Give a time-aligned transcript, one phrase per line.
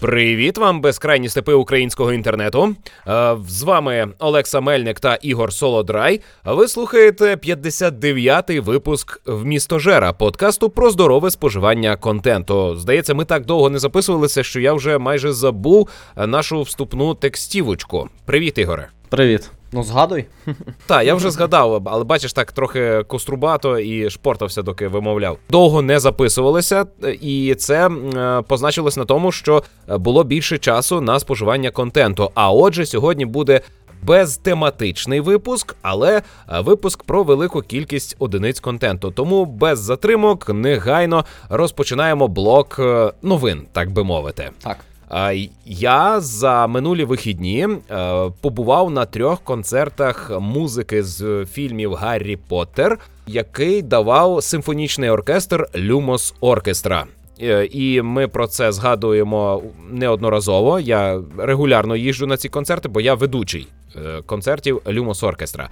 [0.00, 2.74] Привіт вам, безкрайні степи українського інтернету.
[3.08, 6.20] Е, З вами Олекса Мельник та Ігор Солодрай.
[6.44, 12.76] Ви слухаєте 59-й випуск в містожера подкасту про здорове споживання контенту.
[12.76, 18.08] Здається, ми так довго не записувалися, що я вже майже забув нашу вступну текстівочку.
[18.24, 18.88] Привіт, Ігоре.
[19.08, 19.50] Привіт.
[19.72, 20.24] Ну, згадуй.
[20.86, 25.38] Так, я вже згадав, але бачиш, так трохи кострубато і шпортався, доки вимовляв.
[25.50, 26.86] Довго не записувалися,
[27.20, 27.90] і це
[28.48, 32.30] позначилось на тому, що було більше часу на споживання контенту.
[32.34, 33.60] А отже, сьогодні буде.
[34.02, 39.10] Безтематичний випуск, але е, випуск про велику кількість одиниць контенту.
[39.10, 44.50] Тому без затримок негайно розпочинаємо блок е, новин, так би мовити.
[44.62, 44.76] Так.
[45.64, 53.82] Я за минулі вихідні е, побував на трьох концертах музики з фільмів Гаррі Поттер, який
[53.82, 57.06] давав симфонічний оркестр Люмос Оркестра.
[57.70, 60.80] І ми про це згадуємо неодноразово.
[60.80, 65.70] Я регулярно їжджу на ці концерти, бо я ведучий е, концертів Люмос Оркестра.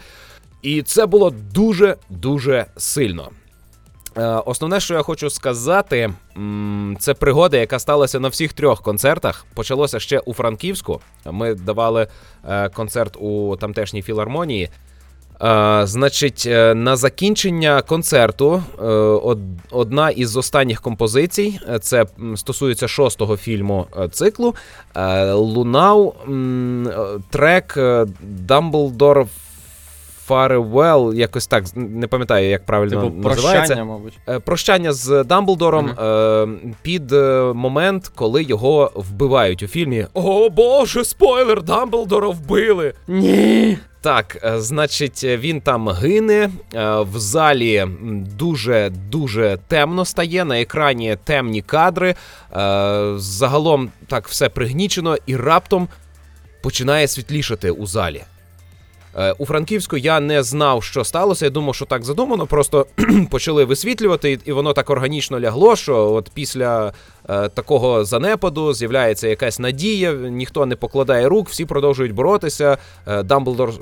[0.63, 3.31] І це було дуже дуже сильно.
[4.19, 6.13] Е, основне, що я хочу сказати,
[6.99, 9.47] це пригода, яка сталася на всіх трьох концертах.
[9.55, 11.01] Почалося ще у Франківську.
[11.25, 12.07] Ми давали
[12.49, 14.69] е, концерт у тамтешній філармонії.
[15.43, 18.63] Е, значить, на закінчення концерту
[19.71, 22.07] одна із останніх композицій, це
[22.37, 24.55] стосується шостого фільму циклу.
[25.35, 26.15] Лунав
[27.31, 27.77] трек
[28.47, 29.27] Dumbledore
[30.29, 33.75] Farewell, якось так не пам'ятаю, як правильно типу, називається.
[33.75, 34.19] Прощання, мабуть.
[34.29, 36.75] Е, прощання з Дамблдором mm-hmm.
[36.83, 40.07] під е, момент, коли його вбивають у фільмі.
[40.15, 41.63] О Боже, спойлер!
[41.63, 42.95] Дамблдора вбили!
[43.09, 43.79] Ні.
[44.01, 46.51] Так, значить, він там гине.
[47.01, 47.87] В залі
[48.39, 50.45] дуже дуже темно стає.
[50.45, 52.15] На екрані темні кадри.
[53.17, 55.89] Загалом так все пригнічено, і раптом
[56.63, 58.23] починає світлішати у залі.
[59.19, 61.45] Е, у Франківську я не знав, що сталося.
[61.45, 62.47] Я думав, що так задумано.
[62.47, 62.87] Просто
[63.31, 65.77] почали висвітлювати, і воно так органічно лягло.
[65.77, 66.93] Що от після
[67.29, 72.79] е, такого занепаду з'являється якась надія, ніхто не покладає рук, всі продовжують боротися.
[73.07, 73.73] Е, Дамблдор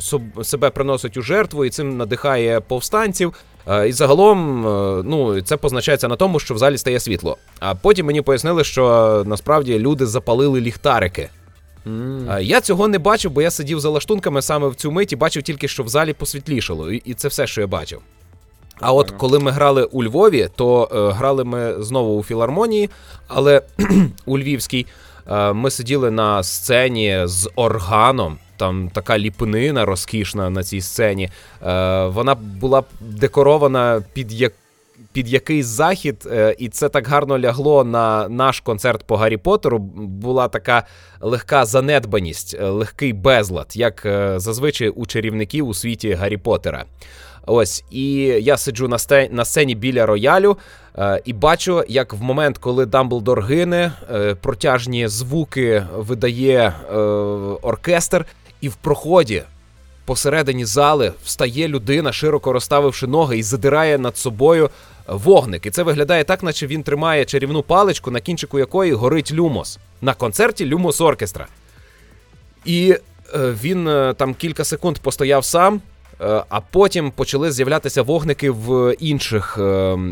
[0.43, 3.35] себе приносить у жертву і цим надихає повстанців.
[3.69, 7.37] Е, і загалом, е, ну це позначається на тому, що в залі стає світло.
[7.61, 11.29] А потім мені пояснили, що насправді люди запалили ліхтарики.
[11.87, 12.41] Mm.
[12.41, 15.43] Я цього не бачив, бо я сидів за лаштунками саме в цю мить і бачив
[15.43, 18.01] тільки, що в залі посвітлішало, і це все, що я бачив.
[18.81, 22.91] А от коли ми грали у Львові, то е, грали ми знову у філармонії,
[23.29, 23.63] але
[24.27, 24.87] у Львівській
[25.31, 28.39] е, ми сиділи на сцені з органом.
[28.57, 31.31] Там така ліпнина розкішна на цій сцені.
[31.67, 34.53] Е, Вона була декорована під як
[35.15, 39.79] під якийсь захід, е, і це так гарно лягло на наш концерт по Гаррі Поттеру.
[39.79, 40.87] Була така
[41.21, 46.85] легка занедбаність, е, легкий безлад, як е, зазвичай у чарівників у світі Гаррі Поттера.
[47.47, 50.57] Ось, і я сиджу на сцені, на сцені біля роялю
[50.99, 56.97] е, і бачу, як в момент, коли Дамблдор гине, е, протяжні звуки видає е,
[57.63, 58.27] оркестр,
[58.61, 59.43] і в проході
[60.05, 64.71] посередині зали встає людина, широко розставивши ноги, і задирає над собою
[65.07, 65.67] вогник.
[65.67, 69.79] І це виглядає так, наче він тримає чарівну паличку, на кінчику якої горить люмос.
[70.03, 71.47] На концерті Люмос Оркестра.
[72.65, 72.91] І
[73.35, 75.81] е, він е, там кілька секунд постояв сам,
[76.21, 79.59] е, а потім почали з'являтися вогники в інших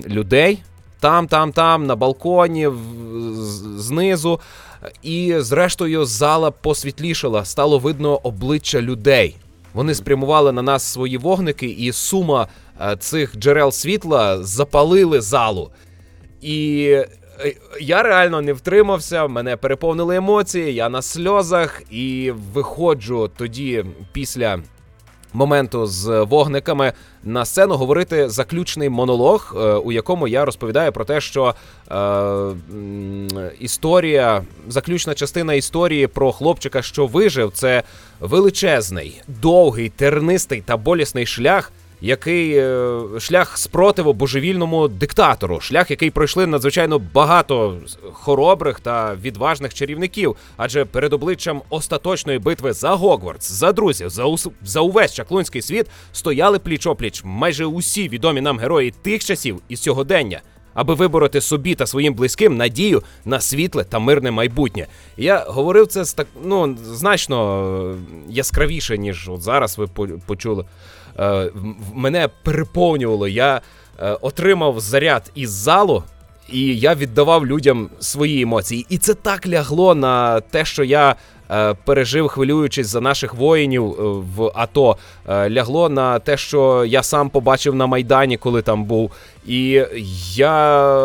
[0.06, 0.62] людей.
[1.00, 2.68] Там, там, там, на балконі,
[3.76, 4.40] знизу.
[5.02, 9.36] І, зрештою, зала посвітлішала, стало видно обличчя людей.
[9.74, 12.48] Вони спрямували на нас свої вогники, і сума
[12.80, 15.70] Е, цих джерел світла запалили залу.
[16.40, 16.84] І
[17.40, 24.58] е, я реально не втримався, мене переповнили емоції, я на сльозах і виходжу тоді після.
[25.32, 26.92] Моменту з вогниками
[27.24, 31.54] на сцену говорити заключний монолог, е, у якому я розповідаю про те, що
[31.90, 31.94] е,
[33.60, 37.82] історія, заключна частина історії про хлопчика, що вижив, це
[38.20, 46.46] величезний, довгий, тернистий та болісний шлях, який е, шлях спротиву божевільному диктатору, шлях, який пройшли
[46.46, 47.76] надзвичайно багато
[48.12, 50.36] хоробрих та відважних чарівників.
[50.56, 54.48] Адже перед обличчям остаточної битви за Гогвартс, за друзів, за ус...
[54.62, 59.76] за увесь чаклунський світ стояли пліч опліч майже усі відомі нам герої тих часів і
[59.76, 60.40] сьогодення.
[60.74, 64.86] Аби вибороти собі та своїм близьким надію на світле та мирне майбутнє.
[65.16, 67.96] Я говорив це так ну значно
[68.28, 69.86] яскравіше, ніж от зараз ви
[70.26, 70.64] почули.
[71.18, 71.50] Е,
[71.94, 73.28] мене переповнювало.
[73.28, 73.60] Я
[74.00, 76.04] е, отримав заряд із залу.
[76.52, 78.86] і я віддавав людям свої емоції.
[78.88, 81.16] І це так лягло на те, що я.
[81.52, 83.94] Е, пережив, хвилюючись за наших воїнів е,
[84.36, 84.96] в АТО,
[85.28, 89.10] е, лягло на те, що я сам побачив на Майдані, коли там був.
[89.46, 89.84] І
[90.34, 90.96] я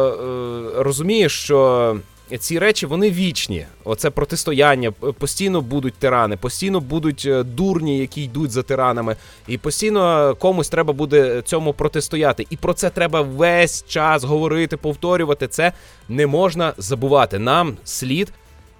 [0.75, 1.95] розумію, що
[2.39, 3.65] ці речі вони вічні.
[3.83, 4.91] Оце протистояння.
[4.91, 9.15] Постійно будуть тирани, постійно будуть дурні, які йдуть за тиранами,
[9.47, 12.47] і постійно комусь треба буде цьому протистояти.
[12.49, 15.47] І про це треба весь час говорити, повторювати.
[15.47, 15.73] Це
[16.09, 17.39] не можна забувати.
[17.39, 18.33] Нам слід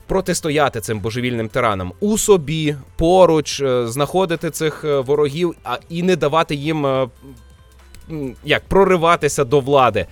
[0.07, 6.15] протистояти цим божевільним тиранам у собі, поруч, е, знаходити цих е, ворогів, а і не
[6.15, 7.07] давати їм е,
[8.43, 10.05] як прориватися до влади.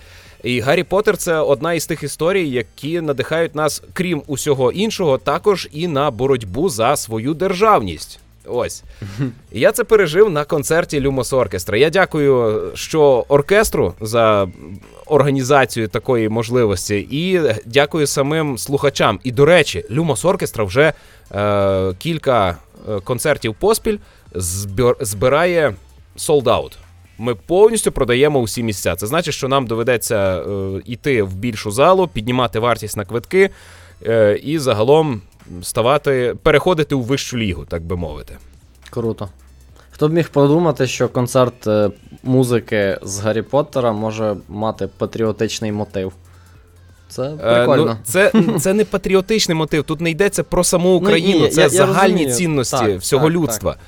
[0.46, 5.68] І Гаррі Поттер– це одна із тих історій, які надихають нас, крім усього іншого, також
[5.72, 8.20] і на боротьбу за свою державність.
[8.46, 8.84] Ось.
[9.52, 11.78] Я це пережив на концерті Люмос Оркестра.
[11.78, 14.48] Я дякую, що оркестру за
[15.06, 19.20] організацію такої можливості, і дякую самим слухачам.
[19.24, 20.92] І, до речі, Люмос Оркестра вже
[21.34, 22.56] е, кілька
[22.88, 23.98] е, концертів поспіль
[24.34, 25.74] збір, збирає
[26.16, 26.78] солдаут.
[27.18, 28.96] Ми повністю продаємо усі місця.
[28.96, 33.50] Це значить, що нам доведеться е, йти в більшу залу, піднімати вартість на квитки
[34.06, 35.22] е, і загалом
[35.62, 38.36] ставати, переходити у вищу лігу, так би мовити.
[38.90, 39.28] Круто.
[39.90, 41.90] Хто б міг подумати, що концерт е,
[42.22, 46.12] музики з Гаррі Поттера може мати патріотичний мотив?
[47.08, 47.90] Це прикольно.
[47.90, 49.84] Е, ну, Це це не патріотичний мотив.
[49.84, 53.00] Тут не йдеться про саму ну, Україну, ну, ні, це я, загальні я цінності так,
[53.00, 53.72] всього так, людства.
[53.72, 53.80] Так.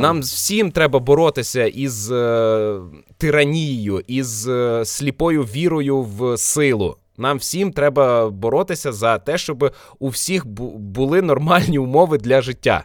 [0.00, 2.78] Нам всім треба боротися із е,
[3.18, 6.96] тиранією, із е, сліпою вірою в силу.
[7.16, 12.84] Нам всім треба боротися за те, щоб у всіх були нормальні умови для життя.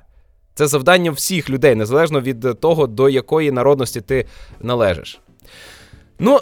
[0.54, 4.26] Це завдання всіх людей, незалежно від того, до якої народності ти
[4.62, 5.20] належиш.
[6.20, 6.40] Ну,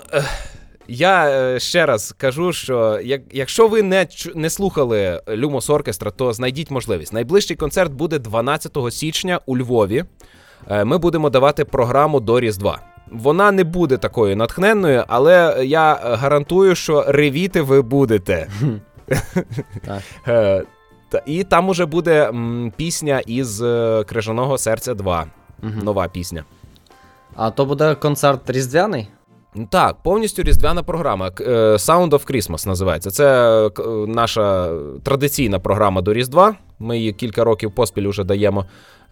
[0.88, 6.34] я е, ще раз кажу, що як, якщо ви не не слухали Люмос Оркестра, то
[6.34, 7.14] знайдіть можливість.
[7.14, 10.06] Найближчий концерт буде 12 січня у Львові.
[10.70, 12.80] Е, ми будемо давати програму до Різдва.
[13.12, 18.48] Вона не буде такою натхненною, але я гарантую, що ревіти ви будете.
[20.28, 20.64] Е,
[21.26, 22.32] і там уже буде
[22.76, 25.26] пісня із е, Крижаного серця 2.
[25.62, 26.44] Нова пісня.
[27.36, 29.08] А то буде концерт різдвяний?
[29.70, 31.32] Так, повністю різдвяна програма.
[31.40, 31.44] Е,
[31.74, 33.12] Sound of Christmas називається.
[33.12, 33.70] Це
[34.08, 34.72] наша
[35.04, 36.56] традиційна програма до Різдва.
[36.80, 38.66] Ми її кілька років поспіль уже даємо.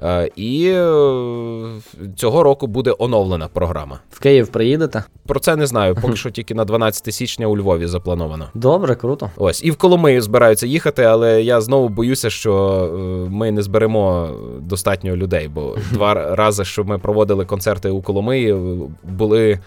[0.03, 1.81] Е, і е,
[2.15, 3.99] цього року буде оновлена програма.
[4.11, 5.03] В Київ приїдете?
[5.27, 5.95] Про це не знаю.
[6.01, 8.49] Поки що тільки на 12 січня у Львові заплановано.
[8.53, 9.29] Добре, круто.
[9.37, 12.53] Ось і в Коломию збираються їхати, але я знову боюся, що
[12.93, 14.29] е, ми не зберемо
[14.61, 15.47] достатньо людей.
[15.47, 18.55] Бо два рази, що ми проводили концерти у Коломиї,
[19.03, 19.59] були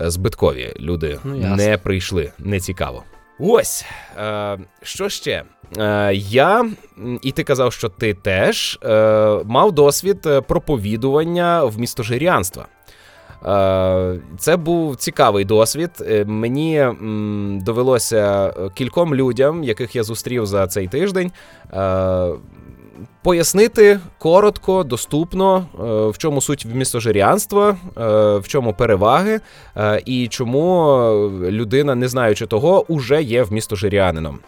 [0.00, 0.72] збиткові.
[0.80, 3.02] Люди ну, не прийшли, не цікаво.
[3.38, 3.84] Ось
[4.82, 5.44] що ще?
[5.78, 6.70] Е, Я,
[7.22, 12.66] і ти казав, що ти теж е, мав досвід е, проповідування в містожирянства.
[14.38, 15.90] Це був цікавий досвід.
[16.26, 16.86] Мені
[17.64, 21.32] довелося кільком людям, яких я зустрів за цей тиждень.
[23.24, 27.76] Пояснити коротко, доступно, е, в чому суть містожирянства, е,
[28.38, 29.40] в чому переваги,
[29.76, 30.96] е, і чому
[31.42, 34.38] людина, не знаючи того, уже є вмістожирянином.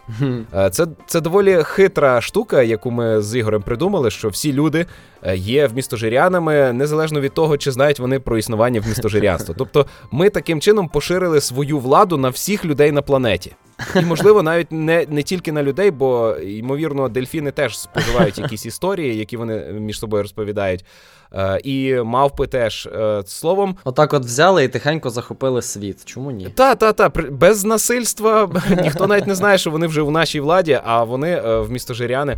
[0.70, 4.86] Це це доволі хитра штука, яку ми з Ігорем придумали, що всі люди
[5.34, 9.54] є вмістожирянами, незалежно від того, чи знають вони про існування вмістожирянства.
[9.58, 13.52] Тобто, ми таким чином поширили свою владу на всіх людей на планеті.
[13.96, 19.16] І, можливо, навіть не не тільки на людей, бо, ймовірно, дельфіни теж споживають якісь історії,
[19.16, 20.84] які вони між собою розповідають.
[21.32, 23.76] Е, І мавпи теж е, словом.
[23.84, 26.04] Отак от взяли і тихенько захопили світ.
[26.04, 26.48] Чому ні?
[26.54, 27.08] Та, та, та.
[27.30, 28.50] Без насильства
[28.82, 31.94] ніхто навіть не знає, що вони вже в нашій владі, а вони е, в місто
[31.94, 32.36] Жиряни.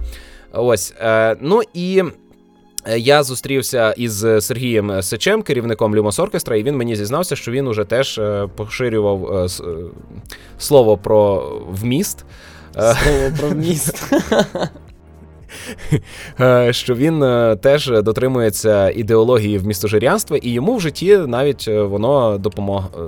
[0.53, 0.95] Ось.
[1.01, 2.03] Е, Ну і.
[2.89, 7.69] Е, я зустрівся із Сергієм Сечем, керівником Люмос Оркестра, і він мені зізнався, що він
[7.69, 9.49] уже теж е, поширював е,
[10.59, 12.25] слово про вміст.
[12.73, 14.13] Слово про вміст.
[16.71, 17.21] Що він
[17.61, 22.39] теж дотримується ідеології вмістожирянства, і йому в житті навіть воно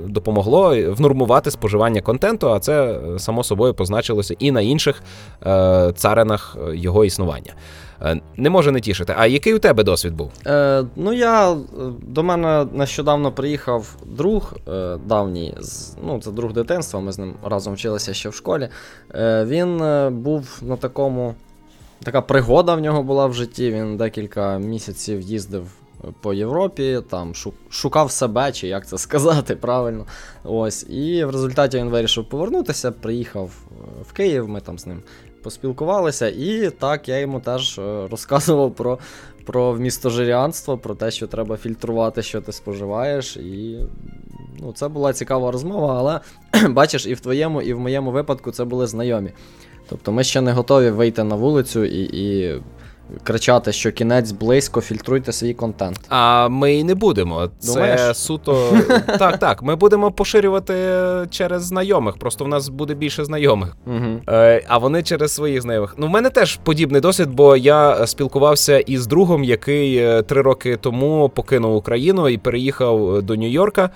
[0.07, 5.03] допомогло внормувати споживання контенту, а це само собою позначилося і на інших
[5.95, 7.55] царинах його існування.
[8.03, 9.15] Е, не може не тішити.
[9.17, 10.31] А який у тебе досвід був?
[10.47, 11.57] Е, Ну, я е,
[12.03, 15.55] до мене нещодавно приїхав друг е, давній,
[16.07, 18.69] ну це друг дитинства, ми з ним разом вчилися ще в школі.
[19.15, 21.35] Е, Він е, був на такому.
[22.05, 23.71] Така пригода в нього була в житті.
[23.71, 25.67] Він декілька місяців їздив
[26.21, 27.33] по Європі, там
[27.71, 30.07] шукав себе, чи як це сказати правильно.
[30.45, 30.87] Ось.
[30.89, 33.51] І в результаті він вирішив повернутися, приїхав
[34.03, 35.03] в Київ, ми там з ним
[35.43, 38.99] поспілкувалися, і так я йому теж розказував про
[39.45, 43.37] про вмістожирянство, про те, що треба фільтрувати, що ти споживаєш.
[43.37, 43.79] І
[44.61, 46.21] ну, це була цікава розмова, але
[46.69, 49.33] бачиш, і в твоєму, і в моєму випадку це були знайомі.
[49.89, 52.55] Тобто ми ще не готові вийти на вулицю і і
[53.25, 56.01] кричати, що кінець близько, фільтруйте свій контент.
[56.09, 57.51] А ми і не будемо.
[57.67, 58.01] Думаєш?
[58.01, 58.73] Це суто.
[59.19, 59.63] Так, так.
[59.63, 60.75] Ми будемо поширювати
[61.31, 62.17] через знайомих.
[62.17, 63.77] Просто в нас буде більше знайомих.
[63.87, 64.21] Угу.
[64.69, 65.95] А вони через своїх знайомих.
[65.99, 70.77] Ну, в мене теж подібний досвід, бо я спілкувався із другом, який е, три роки
[70.77, 73.91] тому покинув Україну і переїхав до Нью-Йорка.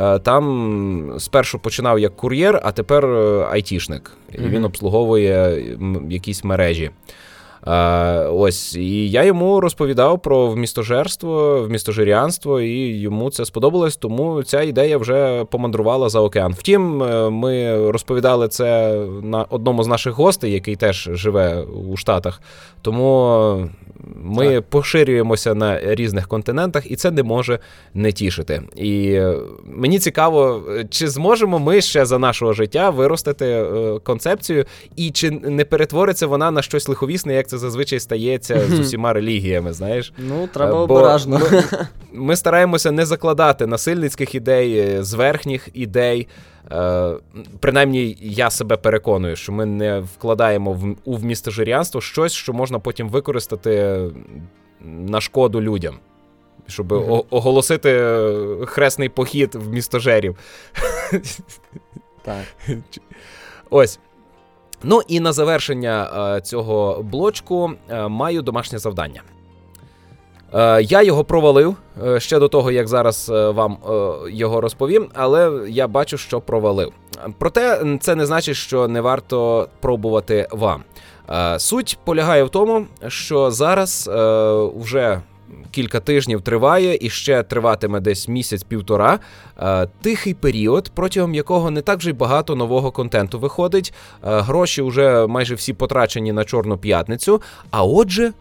[0.00, 3.06] Е, там спершу починав як кур'єр, а тепер
[3.50, 4.12] айтішник.
[4.32, 5.62] І він обслуговує
[6.08, 6.90] якісь мережі.
[8.32, 14.98] Ось, і я йому розповідав про вмістожерство, вмістожирянство, і йому це сподобалось, тому ця ідея
[14.98, 16.54] вже помандрувала за океан.
[16.58, 22.40] Втім, е, ми розповідали це на одному з наших гостей, який теж живе у Штатах.
[22.82, 23.68] Тому
[24.16, 24.64] ми так.
[24.64, 27.58] поширюємося на різних континентах, і це не може
[27.94, 28.62] не тішити.
[28.76, 34.64] І е, мені цікаво, чи зможемо ми ще за нашого життя виростити е, концепцію,
[34.96, 39.72] і чи не перетвориться вона на щось лиховісне, як це зазвичай стається з усіма релігіями.
[39.72, 41.40] Знаєш, ну треба Бо обережно.
[41.52, 41.64] Ми,
[42.12, 46.28] ми стараємося не закладати насильницьких ідей, е, зверхніх ідей.
[46.72, 47.14] Е,
[47.60, 53.08] принаймні, я себе переконую, що ми не вкладаємо в у вмістожирянство щось, що можна потім
[53.08, 54.00] використати
[54.80, 55.98] на шкоду людям,
[56.66, 57.24] щоб mm-hmm.
[57.30, 58.18] оголосити
[58.66, 60.36] хресний похід в містожерів.
[62.22, 62.44] Так.
[63.70, 63.98] Ось.
[64.82, 69.22] Ну і на завершення е, цього блочку е, маю домашнє завдання.
[70.54, 71.76] Е, я його провалив
[72.06, 73.76] е, ще до того, як зараз е, вам
[74.30, 76.92] його розповім, але я бачу, що провалив.
[77.38, 80.82] Проте це не значить, що не варто пробувати вам.
[81.58, 84.10] Суть полягає в тому, що зараз
[84.76, 85.20] вже
[85.70, 89.18] кілька тижнів триває і ще триватиме десь місяць-півтора.
[90.02, 93.94] Тихий період, протягом якого не так вже й багато нового контенту виходить.
[94.22, 97.42] Гроші вже майже всі потрачені на Чорну п'ятницю.
[97.70, 98.32] А отже,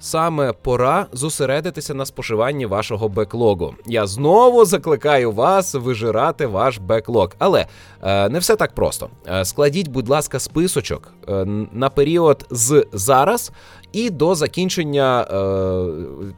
[0.00, 3.74] саме пора зосередитися на споживанні вашого беклогу.
[3.86, 7.30] Я знову закликаю вас вижирати ваш беклог.
[7.38, 7.66] Але
[8.02, 9.08] е, не все так просто.
[9.26, 13.52] Е, складіть, будь ласка, списочок е, на період з зараз
[13.92, 15.34] і до закінчення е,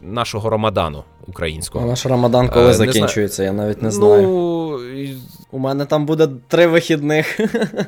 [0.03, 1.85] нашого Рамадану українського.
[1.85, 4.23] А наш Рамадан коли е, закінчується, я навіть не знаю.
[4.23, 4.79] Ну,
[5.51, 7.41] У мене там буде три вихідних.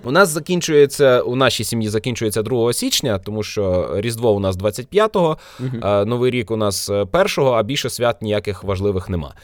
[0.04, 5.38] У нас закінчується, у нашій сім'ї закінчується 2 січня, тому що Різдво у нас 25-го,
[5.60, 6.04] угу.
[6.06, 9.34] Новий рік у нас 1-го, а більше свят ніяких важливих нема.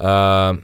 [0.00, 0.58] Е,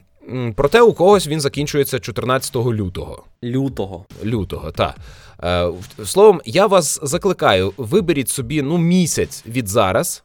[0.55, 3.23] Проте у когось він закінчується 14 лютого.
[3.43, 4.05] Лютого.
[4.25, 4.95] Лютого, так.
[5.43, 5.69] Е,
[6.05, 10.23] Словом, я вас закликаю, виберіть собі ну, місяць від зараз.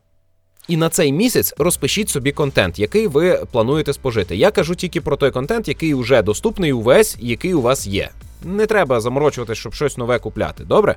[0.68, 4.36] І на цей місяць розпишіть собі контент, який ви плануєте спожити.
[4.36, 8.10] Я кажу тільки про той контент, який вже доступний увесь, який у вас є.
[8.44, 10.64] Не треба заморочувати, щоб щось нове купляти.
[10.64, 10.96] Добре?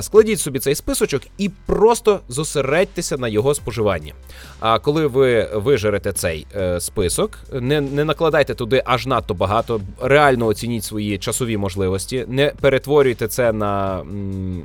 [0.00, 4.14] Складіть собі цей списочок і просто зосередьтеся на його споживанні.
[4.60, 10.46] А коли ви вижерете цей е, список, не не накладайте туди аж надто багато, реально
[10.46, 14.02] оцініть свої часові можливості, не перетворюйте це на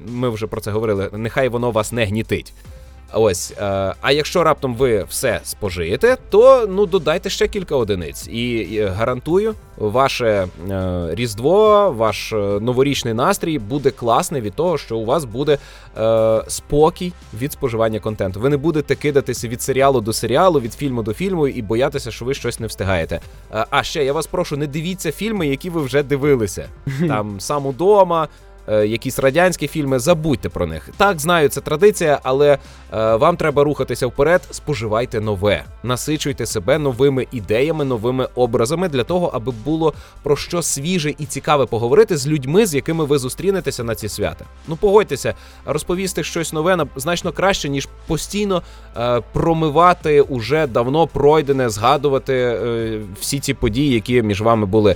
[0.07, 1.09] ми вже про це говорили.
[1.13, 2.53] Нехай воно вас не гнітить.
[3.13, 8.81] Ось, е, а якщо раптом ви все спожиєте, то ну додайте ще кілька одиниць, і
[8.97, 15.25] гарантую, ваше е, різдво, ваш е, новорічний настрій буде класний від того, що у вас
[15.25, 15.57] буде
[16.47, 18.39] спокій від споживання контенту.
[18.39, 22.25] Ви не будете кидатися від серіалу до серіалу, від фільму до фільму і боятися, що
[22.25, 23.19] ви щось не встигаєте.
[23.69, 26.69] А ще я вас прошу, не дивіться фільми, які ви вже дивилися
[27.07, 28.27] там сам удома.
[28.67, 30.89] Е, якісь радянські фільми, забудьте про них.
[30.97, 34.41] Так, знаю, це традиція, але е, вам треба рухатися вперед.
[34.51, 39.93] Споживайте нове, насичуйте себе новими ідеями, новими образами для того, аби було
[40.23, 44.45] про що свіже і цікаве поговорити з людьми, з якими ви зустрінетеся на ці свята.
[44.67, 45.33] Ну погодьтеся,
[45.65, 48.61] розповісти щось нове значно краще, ніж постійно
[48.97, 52.59] е, промивати уже давно пройдене, згадувати
[53.19, 54.95] всі ці події, які між вами були.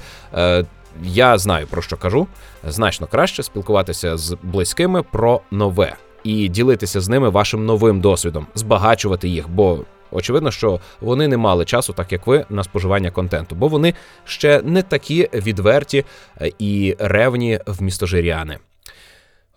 [1.03, 2.27] Я знаю про що кажу.
[2.63, 9.27] Значно краще спілкуватися з близькими про нове і ділитися з ними вашим новим досвідом, збагачувати
[9.27, 9.79] їх, бо
[10.11, 13.93] очевидно, що вони не мали часу, так як ви, на споживання контенту, бо вони
[14.25, 16.05] ще не такі відверті
[16.41, 18.57] е, і ревні в містожиряни.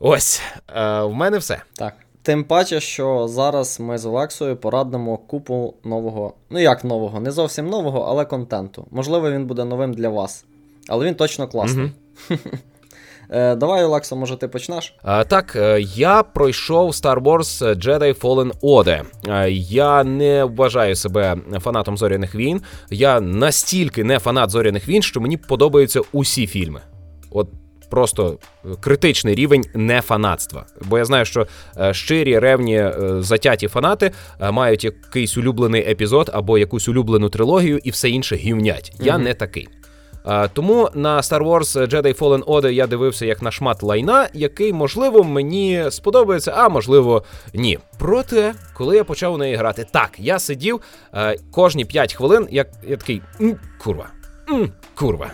[0.00, 0.42] Ось
[0.76, 1.62] е, в мене все.
[1.76, 1.94] Так.
[2.22, 7.66] Тим паче, що зараз ми з Олексою порадимо купу нового, ну як нового, не зовсім
[7.66, 8.86] нового, але контенту.
[8.90, 10.44] Можливо, він буде новим для вас.
[10.88, 11.92] Але він точно класний.
[13.32, 14.94] Е, Давай, Олексо, може, ти почнеш?
[15.02, 19.02] А, так, е, я пройшов Star Wars Jedi Fallen Order.
[19.28, 22.62] Е, Я не вважаю себе фанатом зоряних війн.
[22.90, 26.80] Я настільки не фанат зоряних війн, що мені подобаються усі фільми.
[27.30, 27.48] От
[27.90, 28.38] просто
[28.80, 30.66] критичний рівень нефанатства.
[30.88, 31.46] Бо я знаю, що
[31.80, 34.10] е, щирі, ревні, е, затяті фанати
[34.40, 38.92] е, мають якийсь улюблений епізод або якусь улюблену трилогію, і все інше гівнять.
[39.00, 39.24] Я Мгм.
[39.24, 39.68] не такий.
[40.24, 44.72] А, Тому на Star Wars Jedi Fallen Order я дивився як на шмат лайна, який,
[44.72, 47.22] можливо, мені сподобається, а можливо,
[47.54, 47.78] ні.
[47.98, 50.80] Проте, коли я почав у неї грати, так, я сидів
[51.14, 53.22] е, кожні 5 хвилин, як я такий
[53.84, 54.06] курва.
[54.94, 55.30] Курва,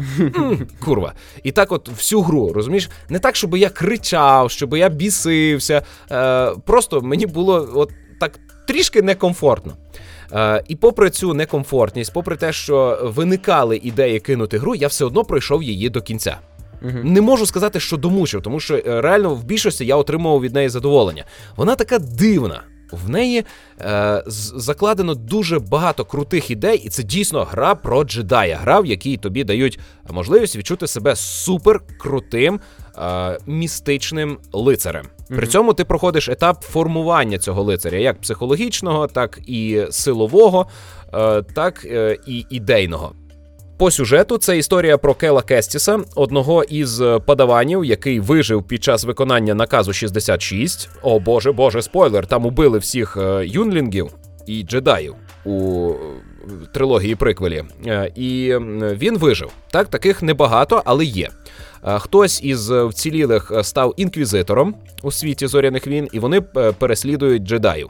[0.85, 1.13] курва.
[1.43, 2.91] І так, от всю гру, розумієш?
[3.09, 5.83] Не так, щоб я кричав, щоб я бісився.
[6.11, 7.91] Е, просто мені було от
[8.21, 8.33] так
[8.69, 9.73] трішки некомфортно.
[10.33, 15.25] Е, і попри цю некомфортність, попри те, що виникали ідеї кинути гру, я все одно
[15.25, 16.39] пройшов її до кінця.
[16.83, 16.99] Угу.
[17.05, 20.69] Не можу сказати, що домучив, тому що е, реально в більшості я отримував від неї
[20.69, 21.25] задоволення.
[21.57, 22.63] Вона така дивна.
[22.93, 23.45] В неї
[23.81, 28.57] е, закладено дуже багато крутих ідей, і це дійсно гра про джедая.
[28.57, 29.79] Гра, в якій тобі дають
[30.11, 32.61] можливість відчути себе супер крутим
[32.99, 35.07] е, містичним лицарем.
[35.29, 40.67] При цьому ти проходиш етап формування цього лицаря, як психологічного, так і силового,
[41.15, 43.13] е, так е, і ідейного.
[43.79, 49.55] По сюжету це історія про Кела Кестіса, одного із падаванів, який вижив під час виконання
[49.55, 50.89] наказу 66.
[51.03, 52.27] О боже, боже, спойлер!
[52.27, 54.09] Там убили всіх е, юнлінгів
[54.47, 55.15] і джедаїв
[55.45, 55.93] у
[56.73, 57.65] трилогії приквелі.
[57.87, 58.55] Е, І
[58.93, 59.51] він вижив.
[59.71, 61.29] Так, таких небагато, але є.
[61.87, 66.41] Е, Хтось із вцілілих е, став інквізитором у світі зоряних війн, і вони
[66.79, 67.89] переслідують джедаїв.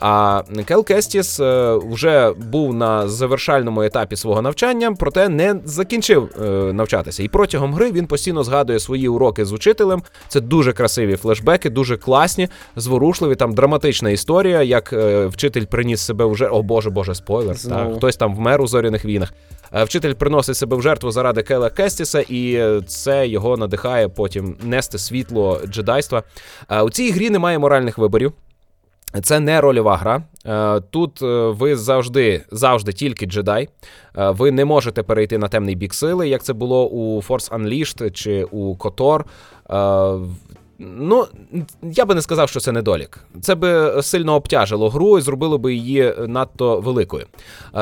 [0.00, 6.72] А Кел Кестіс е, вже був на завершальному етапі свого навчання, проте не закінчив е,
[6.72, 7.22] навчатися.
[7.22, 10.02] І протягом гри він постійно згадує свої уроки з учителем.
[10.28, 13.34] Це дуже красиві флешбеки, дуже класні, зворушливі.
[13.34, 16.48] Там драматична історія, як е, вчитель приніс себе вже.
[16.48, 17.56] О боже, боже, спойлер.
[17.62, 19.32] Так, хтось там вмер у зоряних війнах.
[19.72, 25.60] Вчитель приносить себе в жертву заради Кела Кестіса, і це його надихає потім нести світло
[25.66, 26.22] джедайства.
[26.82, 28.32] У цій грі немає моральних виборів.
[29.22, 30.22] Це не рольова гра.
[30.46, 33.68] Е, Тут е, ви завжди, завжди тільки джедай.
[34.18, 38.10] Е, Ви не можете перейти на темний бік сили, як це було у Force Unleashed
[38.10, 38.76] чи у.
[39.70, 40.18] Е,
[40.80, 41.26] Ну,
[41.82, 43.18] я би не сказав, що це недолік.
[43.40, 47.26] Це би сильно обтяжило гру і зробило би її надто великою.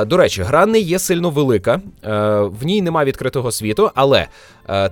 [0.06, 1.80] До речі, гра не є сильно велика,
[2.42, 4.26] в ній нема відкритого світу, але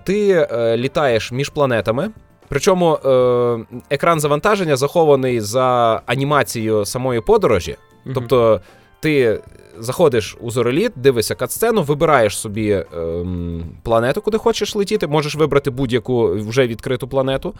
[0.04, 2.10] ти літаєш між планетами.
[2.48, 7.76] Причому е, екран завантаження захований за анімацією самої подорожі.
[8.14, 8.60] Тобто
[9.00, 9.40] ти
[9.78, 15.06] заходиш у зореліт, дивишся катсцену, вибираєш собі ем, планету, куди хочеш летіти.
[15.06, 17.54] Можеш вибрати будь-яку вже відкриту планету.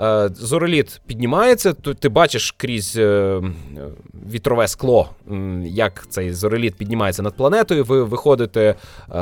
[0.00, 3.40] Е, зореліт піднімається, то ти бачиш крізь е,
[4.32, 5.08] вітрове скло,
[5.64, 7.84] як цей зореліт піднімається над планетою.
[7.84, 8.74] Ви виходите е,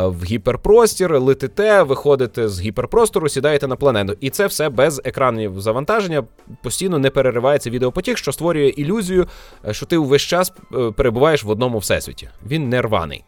[0.07, 4.16] в гіперпростір, летите, виходите з гіперпростору, сідаєте на планету.
[4.20, 6.24] І це все без екранів завантаження.
[6.62, 9.26] Постійно не переривається відеопотік, що створює ілюзію,
[9.68, 12.29] е, що ти увесь час е, перебуваєш в одному всесвіті.
[12.46, 13.24] Він не рваний.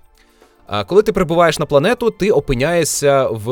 [0.86, 3.50] Коли ти прибуваєш на планету, ти опиняєшся в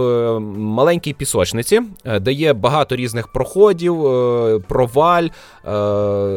[0.58, 5.28] маленькій пісочниці, е, де є багато різних проходів, е, проваль,
[5.64, 5.70] е,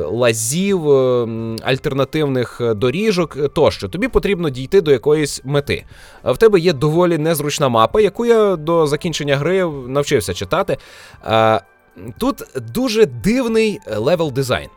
[0.04, 1.28] лазів, е,
[1.64, 3.88] альтернативних е, доріжок е, тощо.
[3.90, 5.84] Тобі потрібно дійти до якоїсь мети.
[6.24, 10.78] В тебе є доволі незручна мапа, яку я до закінчення гри навчився читати.
[11.26, 11.62] Е,
[12.18, 14.70] Тут дуже дивний level design.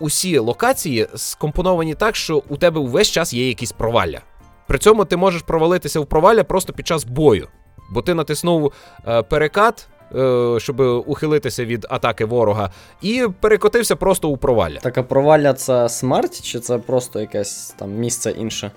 [0.00, 4.20] Усі локації скомпоновані так, що у тебе увесь час є якісь провалля.
[4.68, 7.48] При цьому ти можеш провалитися в провалля просто під час бою,
[7.90, 8.72] бо ти натиснув
[9.08, 12.70] е, перекат, е, щоб ухилитися від атаки ворога,
[13.02, 14.78] і перекотився просто у провалля.
[14.78, 18.70] Так, а провалля це смерть, чи це просто якесь там місце інше?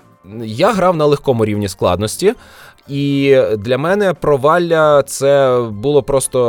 [0.44, 2.34] Я грав на легкому рівні складності,
[2.88, 6.40] і для мене провалля це було просто.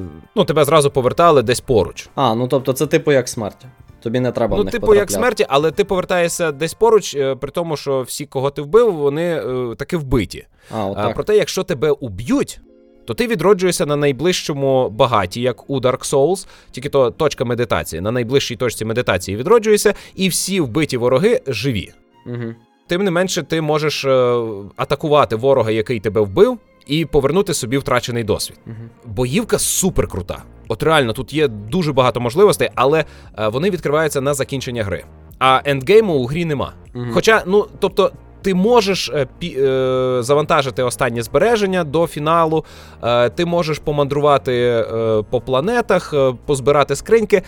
[0.00, 2.08] е, Ну, тебе зразу повертали десь поруч.
[2.14, 3.66] А, ну тобто це типу як смерть.
[4.02, 7.34] Тобі не треба в Ну, них типу, як смерті, але ти повертаєшся десь поруч, е,
[7.36, 10.46] при тому, що всі, кого ти вбив, вони е, таки вбиті.
[10.70, 11.14] А, А, отак.
[11.14, 12.60] проте, якщо тебе уб'ють,
[13.06, 18.00] то ти відроджуєшся на найближчому багаті, як у Dark Souls, тільки то точка медитації.
[18.02, 21.92] На найближчій точці медитації відроджуєшся, і всі вбиті вороги живі.
[22.26, 22.54] Угу.
[22.86, 24.42] Тим не менше, ти можеш е,
[24.76, 28.58] атакувати ворога, який тебе вбив, і повернути собі втрачений досвід.
[28.66, 28.76] Угу.
[29.04, 30.42] Боївка супер крута.
[30.68, 33.04] От реально, тут є дуже багато можливостей, але
[33.38, 35.04] е, вони відкриваються на закінчення гри.
[35.38, 36.72] А ендгейму у грі нема.
[36.94, 37.06] Угу.
[37.12, 38.12] Хоча, ну тобто,
[38.46, 42.64] ти можеш е, е, завантажити останнє збереження до фіналу,
[43.02, 44.84] е, ти можеш помандрувати
[45.30, 46.14] по планетах,
[46.46, 47.42] позбирати скриньки,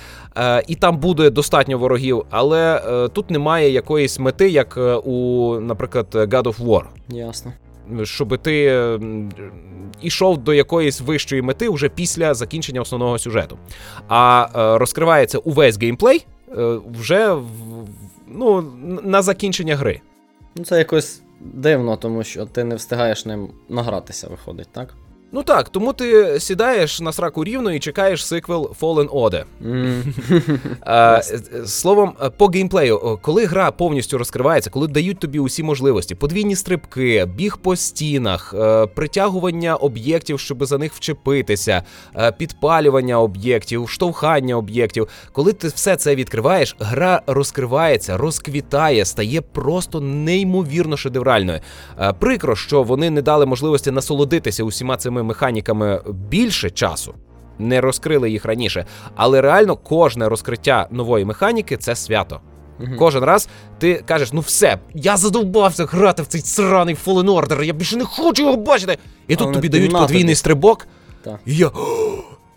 [0.68, 2.82] і там буде достатньо ворогів, але
[3.12, 6.82] тут немає якоїсь мети, як у, наприклад, God of War.
[7.08, 7.52] Ясно.
[8.02, 8.82] Щоб ти
[10.02, 13.58] ішов до якоїсь вищої мети вже після закінчення основного сюжету.
[14.08, 16.26] А розкривається увесь геймплей
[17.00, 17.46] вже в,
[18.28, 18.64] ну,
[19.02, 20.00] на закінчення гри.
[20.58, 24.94] Ну це якось дивно, тому що ти не встигаєш ним награтися, виходить, так?
[25.32, 29.44] Ну так, тому ти сідаєш на сраку рівно і чекаєш сиквел Fallen Order.
[30.86, 31.22] Е,
[31.66, 37.26] Словом, е, по геймплею, коли гра повністю розкривається, коли дають тобі усі можливості, подвійні стрибки,
[37.36, 41.82] біг по стінах, е, притягування об'єктів, щоб за них вчепитися,
[42.38, 45.08] підпалювання об'єктів, штовхання об'єктів.
[45.32, 51.60] Коли ти все це відкриваєш, гра розкривається, розквітає, стає просто неймовірно шедевральною.
[52.18, 57.14] Прикро, що вони не дали можливості насолодитися усіма цими механіками більше часу
[57.58, 58.86] не розкрили їх раніше.
[59.16, 62.40] Але реально кожне розкриття нової механіки це свято.
[62.78, 62.96] Мгм.
[62.98, 67.72] Кожен раз ти кажеш: ну все, я задовбався грати в цей сраний Fallen Order, я
[67.72, 68.98] більше не хочу його бачити.
[69.28, 70.00] І тут тобі дають тобі.
[70.02, 70.86] подвійний стрибок,
[71.24, 71.40] Так.
[71.46, 71.66] і я.
[71.66, 71.70] «О,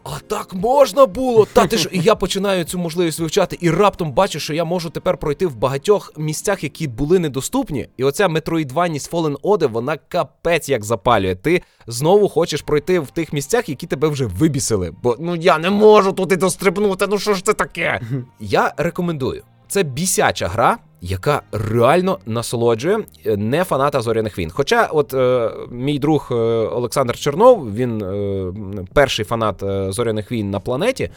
[0.04, 1.48] А так можна було?
[1.54, 4.90] Та ти ж і я починаю цю можливість вивчати, і раптом бачу, що я можу
[4.90, 7.88] тепер пройти в багатьох місцях, які були недоступні.
[7.98, 11.36] І оця метроїдванність Fallen Order, вона капець як запалює.
[11.36, 14.94] Ти знову хочеш пройти в тих місцях, які тебе вже вибісили.
[15.04, 17.08] Бо ну я не можу туди дострибнути.
[17.08, 18.02] Ну що ж це таке?
[18.40, 19.44] Я рекомендую.
[19.68, 24.50] Це бісяча гра, яка реально насолоджує е, не фаната зоряних війн.
[24.54, 26.36] Хоча, от е, мій друг е,
[26.68, 31.10] Олександр Чернов, він е, перший фанат е, зоряних війн на планеті,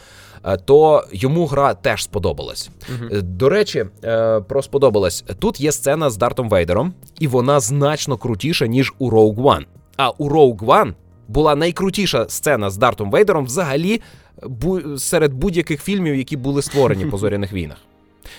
[0.45, 2.69] е, то йому гра теж сподобалась.
[3.11, 5.23] Е, До речі, е, про сподобалась.
[5.39, 9.65] Тут є сцена з Дартом Вейдером, і вона значно крутіша, ніж у Rogue One.
[9.97, 10.93] А у Rogue One
[11.27, 14.01] була найкрутіша сцена з Дартом Вейдером взагалі
[14.43, 17.77] бу- серед будь-яких фільмів, які були створені по зоряних війнах.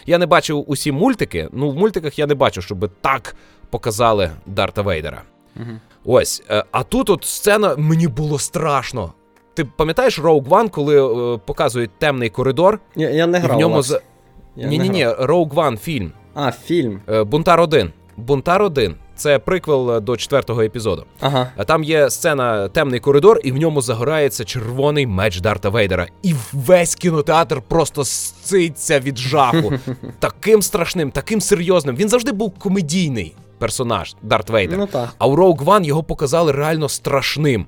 [0.06, 1.48] Я не бачив усі мультики.
[1.52, 3.36] Ну, в мультиках я не бачу, щоб так
[3.70, 5.22] показали Дарта Вейдера.
[5.56, 5.66] Угу.
[6.04, 6.42] Ось.
[6.50, 9.12] е, А тут от сцена мені було страшно.
[9.54, 13.56] Ти пам'ятаєш Rogue One, коли е, показують темний коридор, Я, я не грав.
[13.56, 13.82] в ньому
[14.56, 15.30] Я Ні, не ні, ні, грав.
[15.30, 16.12] Rogue One фільм.
[16.34, 17.00] А, фільм.
[17.08, 17.92] Е, Бунтар 1.
[18.16, 21.04] Бунтар 1 це приквел е, до четвертого епізоду.
[21.20, 21.50] Ага.
[21.56, 26.06] А там є сцена темний коридор, і в ньому загорається червоний меч Дарта Вейдера.
[26.22, 29.72] І весь кінотеатр просто сциться від жаху.
[30.18, 31.96] Таким страшним, таким серйозним.
[31.96, 34.78] Він завжди був комедійний персонаж Дарт Вейдер.
[34.78, 35.08] Ну так.
[35.18, 37.66] А у Rogue One його показали реально страшним.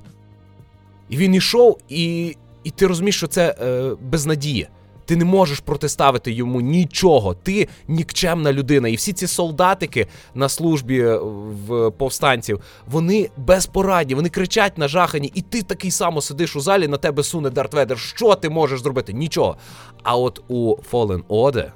[1.08, 4.68] І він ішов, і, і ти розумієш, що це е, безнадія.
[5.08, 7.34] Ти не можеш протиставити йому нічого.
[7.34, 8.88] Ти нікчемна людина.
[8.88, 11.18] І всі ці солдатики на службі е,
[11.66, 16.96] в повстанців, вони безпорадні, вони кричать нажахані, і ти такий само сидиш у залі, на
[16.96, 17.98] тебе суне Дарт Вейдер.
[17.98, 19.12] Що ти можеш зробити?
[19.12, 19.56] Нічого.
[20.02, 21.70] А от у Fallen Order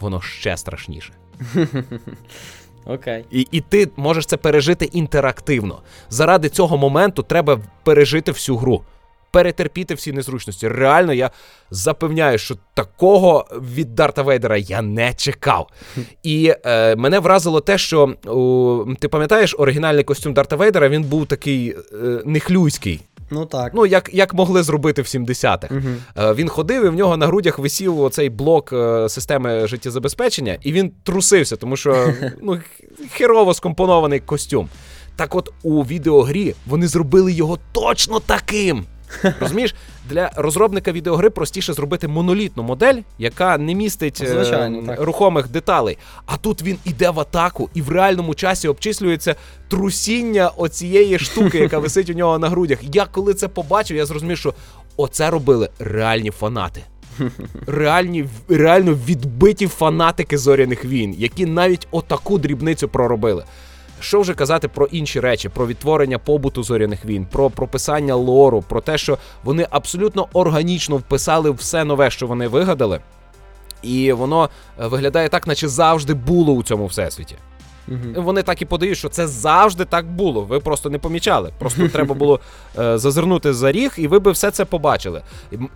[0.00, 1.12] воно ще страшніше.
[2.86, 3.24] Окей.
[3.30, 5.82] І, і ти можеш це пережити інтерактивно.
[6.10, 8.82] Заради цього моменту треба пережити всю гру,
[9.36, 10.68] перетерпіти всі незручності.
[10.68, 11.30] Реально, я
[11.70, 15.68] запевняю, що такого від Дарта Вейдера я не чекав.
[16.22, 21.26] І е, мене вразило те, що у, ти пам'ятаєш оригінальний костюм Дарта Вейдера, він був
[21.26, 21.76] такий е,
[22.24, 23.00] нехлюйський.
[23.30, 23.72] Ну так.
[23.74, 25.74] Ну, як, як могли зробити в 70-х.
[25.74, 25.96] Мгм.
[26.18, 30.72] Е, Він ходив, і в нього на грудях висів оцей блок е, системи життєзабезпечення, і
[30.72, 32.60] він трусився, тому що ну,
[33.10, 34.68] херово скомпонований костюм.
[35.16, 38.86] Так от у відеогрі вони зробили його точно таким.
[39.40, 39.74] Розумієш,
[40.08, 44.44] для розробника відеогри простіше зробити монолітну модель, яка не містить е,
[44.86, 45.00] так.
[45.00, 45.98] рухомих деталей.
[46.26, 49.34] А тут він іде в атаку і в реальному часі обчислюється
[49.68, 52.78] трусіння оцієї штуки, яка висить у нього на грудях.
[52.92, 54.54] Я коли це побачив, я зрозумів, що
[54.96, 56.82] оце робили реальні фанати.
[57.66, 63.44] Реальні, реально відбиті фанатики зоряних війн, які навіть отаку дрібницю проробили.
[64.00, 68.80] Що вже казати про інші речі, про відтворення побуту зоряних війн, про прописання лору, про
[68.80, 73.00] те, що вони абсолютно органічно вписали все нове, що вони вигадали,
[73.82, 77.36] і воно е, виглядає так, наче завжди було у цьому всесвіті.
[77.88, 78.14] Мгм.
[78.16, 80.42] Вони так і подають, що це завжди так було.
[80.42, 81.52] Ви просто не помічали.
[81.58, 82.40] Просто треба було
[82.78, 85.22] е, зазирнути за ріг, і ви би все це побачили.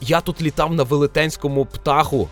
[0.00, 2.28] Я тут літав на велетенському птаху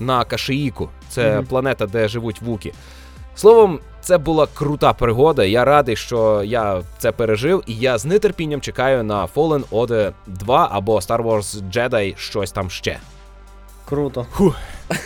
[0.00, 0.88] на Кашиїку.
[1.08, 1.46] Це Мгм.
[1.46, 2.72] планета, де живуть вуки.
[3.38, 5.44] Словом, це була крута пригода.
[5.44, 10.68] Я радий, що я це пережив, і я з нетерпінням чекаю на Fallen Order 2
[10.72, 12.98] або Star Wars Jedi щось там ще.
[13.88, 14.26] Круто.
[14.32, 14.56] Фух.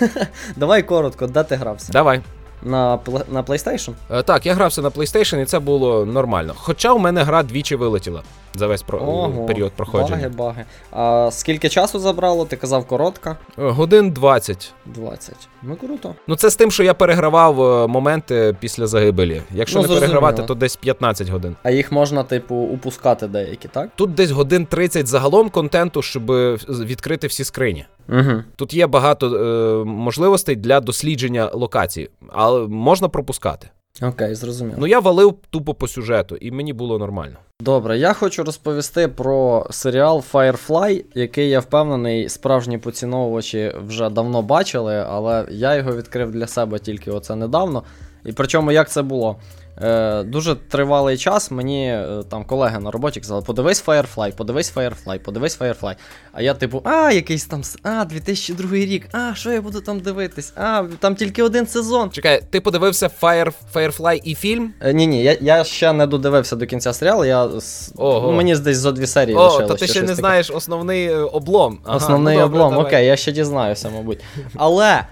[0.57, 1.93] Давай коротко, де ти грався?
[1.93, 2.21] Давай.
[2.65, 2.99] На,
[3.31, 3.93] на PlayStation?
[4.11, 6.53] Е, Так, я грався на PlayStation, і це було нормально.
[6.57, 8.23] Хоча у мене гра двічі вилетіла
[8.55, 8.99] за весь про...
[8.99, 10.17] Ого, період проходження.
[10.17, 10.65] Баги, баги.
[10.91, 12.45] А скільки часу забрало?
[12.45, 13.37] Ти казав коротка?
[13.59, 14.73] Е, Годин 20.
[14.87, 15.35] 20.
[15.63, 16.15] Ну круто.
[16.27, 19.43] Ну, це з тим, що я перегравав е, моменти після загибелі.
[19.55, 20.01] Якщо Ну, не зрозуміло.
[20.21, 21.57] перегравати, то десь 15 годин.
[21.63, 23.89] А їх можна, типу, упускати деякі, так?
[23.97, 26.27] Тут десь годин 30 загалом контенту, щоб
[26.69, 27.85] відкрити всі скрині.
[28.09, 28.43] Угу.
[28.57, 33.69] Тут є багато е, можливостей для дослідження локацій, але можна пропускати.
[34.03, 34.77] Окей, зрозуміло.
[34.81, 37.37] Ну я валив тупо по сюжету, і мені було нормально.
[37.61, 45.05] Добре, я хочу розповісти про серіал Firefly, який я впевнений, справжні поціновувачі вже давно бачили,
[45.09, 47.83] але я його відкрив для себе тільки оце недавно.
[48.25, 49.37] І причому як це було?
[49.81, 55.19] Е, дуже тривалий час мені е, там колеги на роботі казали, подивись Firefly, подивись Firefly,
[55.19, 55.95] подивись Firefly.
[56.33, 60.53] А я, типу, а, якийсь там, а, 2002 рік, а, що я буду там дивитись?
[60.57, 62.11] А, там тільки один сезон.
[62.11, 64.73] Чекай, ти подивився Fire, Firefly і фільм?
[64.81, 67.25] Е, ні, ні, я, я ще не додивився до кінця серіалу.
[67.25, 67.49] Я
[67.97, 68.31] Ого.
[68.31, 69.69] ну, мені десь зо дві серії О, лишилось.
[69.69, 70.17] то ти ще не таке.
[70.17, 71.79] знаєш основний облом.
[71.85, 72.71] Ага, Основний ну, добре, облом.
[72.73, 72.87] давай.
[72.87, 74.21] Окей, я ще дізнаюся, мабуть.
[74.57, 75.05] Але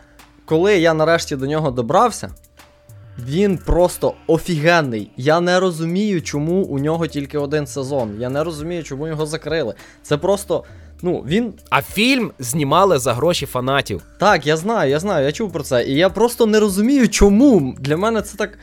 [0.45, 2.31] коли я нарешті до нього добрався,
[3.29, 5.11] він просто офігенний.
[5.17, 8.17] Я не розумію, чому у нього тільки один сезон.
[8.21, 9.75] Я не розумію, чому його закрили.
[10.03, 10.65] Це просто.
[11.03, 11.55] Ну, він.
[11.71, 14.03] А фільм знімали за гроші фанатів.
[14.19, 15.85] Так, я знаю, я знаю, я чув про це.
[15.85, 17.75] І я просто не розумію, чому.
[17.79, 18.59] Для мене це так.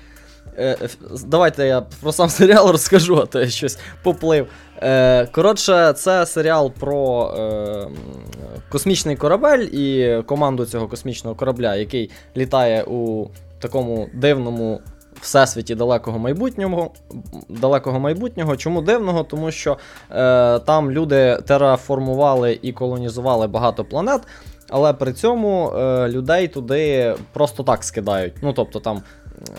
[0.57, 0.77] Е,
[1.25, 4.47] давайте я про сам серіал розкажу, а то я щось поплив.
[4.81, 7.87] Е, коротше, це серіал про е,
[8.69, 13.27] космічний корабель і команду цього космічного корабля, який літає у
[13.59, 14.81] такому дивному
[15.21, 16.91] всесвіті далекого майбутнього.
[17.49, 18.57] Далекого майбутнього.
[18.57, 19.23] Чому дивного?
[19.23, 19.77] Тому що
[20.11, 24.21] е, там люди тераформували і колонізували багато планет.
[24.69, 28.33] Але при цьому е, людей туди просто так скидають.
[28.41, 29.01] Ну тобто там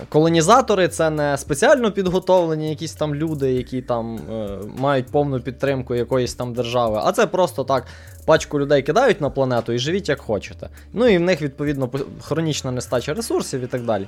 [0.08, 6.34] колонізатори це не спеціально підготовлені якісь там люди, які там е, мають повну підтримку якоїсь
[6.34, 7.86] там держави, а це просто так
[8.26, 10.68] пачку людей кидають на планету і живіть як хочете.
[10.92, 14.06] Ну і в них відповідно хронічна нестача ресурсів і так далі.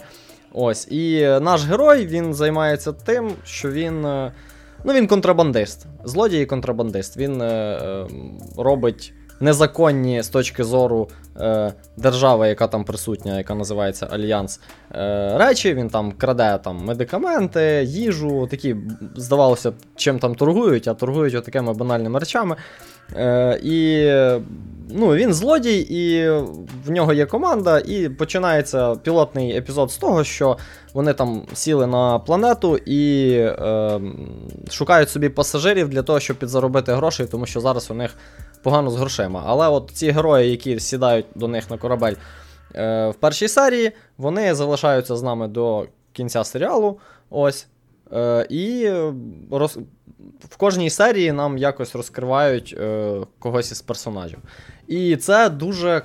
[0.52, 4.04] Ось, і наш герой він займається тим, що він.
[4.04, 4.32] е,
[4.84, 5.86] Ну, він контрабандист.
[6.04, 7.16] Злодій і контрабандист.
[7.16, 8.06] Він е, е,
[8.56, 11.08] робить незаконні з точки зору
[11.40, 14.60] е, держави, яка там присутня, яка називається Альянс.
[14.94, 18.76] Е, речі, він там краде там медикаменти, їжу, такі,
[19.16, 22.56] здавалося чим там торгують, а торгують отакими банальними речами.
[23.16, 24.06] Е, і
[24.92, 26.30] ну, він злодій, і
[26.86, 30.56] в нього є команда, і починається пілотний епізод з того, що
[30.94, 34.00] вони там сіли на планету і е,
[34.70, 38.16] шукають собі пасажирів для того, щоб підзаробити грошей, тому що зараз у них
[38.62, 39.42] погано з грошима.
[39.46, 42.14] Але от ці герої, які сідають до них на корабель
[42.74, 46.98] е, в першій серії, вони залишаються з нами до кінця серіалу.
[47.30, 47.66] Ось.
[48.12, 48.90] Е, і
[49.50, 49.78] роз...
[50.48, 54.38] в кожній серії нам якось розкривають е, когось із персонажів.
[54.86, 56.02] І це дуже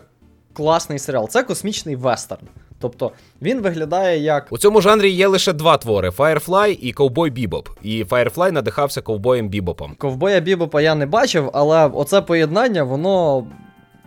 [0.53, 1.29] класний серіал.
[1.29, 2.47] Це космічний вестерн.
[2.89, 4.47] Тобто він виглядає як.
[4.49, 7.69] У цьому жанрі є лише два твори: Firefly і Ковбой Бібоп.
[7.83, 9.95] І Firefly надихався ковбоєм Бібопом.
[9.97, 13.47] Ковбоя Бібопа я не бачив, але оце поєднання, воно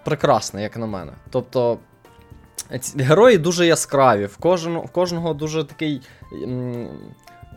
[0.05, 1.13] прекрасне, як на мене.
[1.31, 1.79] Тобто.
[2.97, 6.01] Герої дуже яскраві, в кожного, в кожного дуже такий.
[6.45, 6.89] м,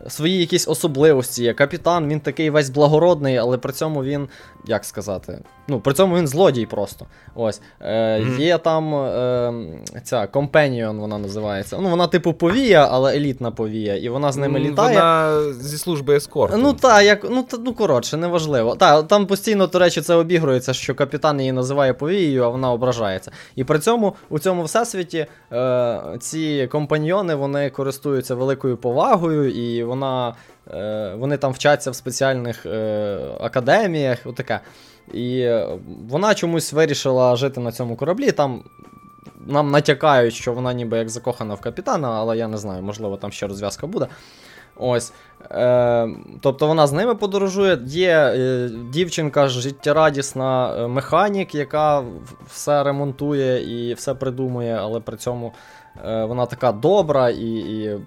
[0.08, 1.52] Свої якісь особливості.
[1.54, 4.28] Капітан, він такий весь благородний, але при цьому він,
[4.66, 7.06] як сказати, ну, при цьому він злодій просто.
[7.34, 7.60] Ось.
[7.80, 9.52] Е, Є там е,
[10.04, 11.78] ця Companion, вона називається.
[11.80, 14.94] Ну, вона типу повія, але елітна повія, і вона з ними літає.
[14.94, 16.56] Вона зі служби ескорту.
[16.56, 18.74] Ну так, як, ну, та, ну коротше, неважливо.
[18.74, 23.30] Та, там постійно, до речі, це обігрується, що капітан її називає повією, а вона ображається.
[23.56, 30.34] І при цьому у цьому всесвіті е, ці компаньйони вони користуються великою повагою, і вона,
[31.18, 34.18] вони там вчаться в спеціальних е, академіях.
[34.24, 34.60] Отаке.
[35.12, 35.68] І е,
[36.08, 38.32] вона чомусь вирішила жити на цьому кораблі.
[38.32, 38.64] Там
[39.46, 43.32] нам натякають, що вона ніби як закохана в капітана, але я не знаю, можливо, там
[43.32, 44.06] ще розв'язка буде.
[44.76, 45.12] Ось.
[45.50, 46.08] Е,
[46.40, 47.78] тобто вона з ними подорожує.
[47.86, 52.04] Є е, дівчинка життєрадісна е, механік, яка
[52.46, 55.52] все ремонтує і все придумує, але при цьому
[56.04, 57.98] е, вона така добра і, і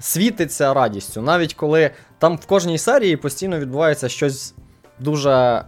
[0.00, 1.22] світиться радістю.
[1.22, 4.54] Навіть коли там в кожній серії постійно відбувається щось
[4.98, 5.64] дуже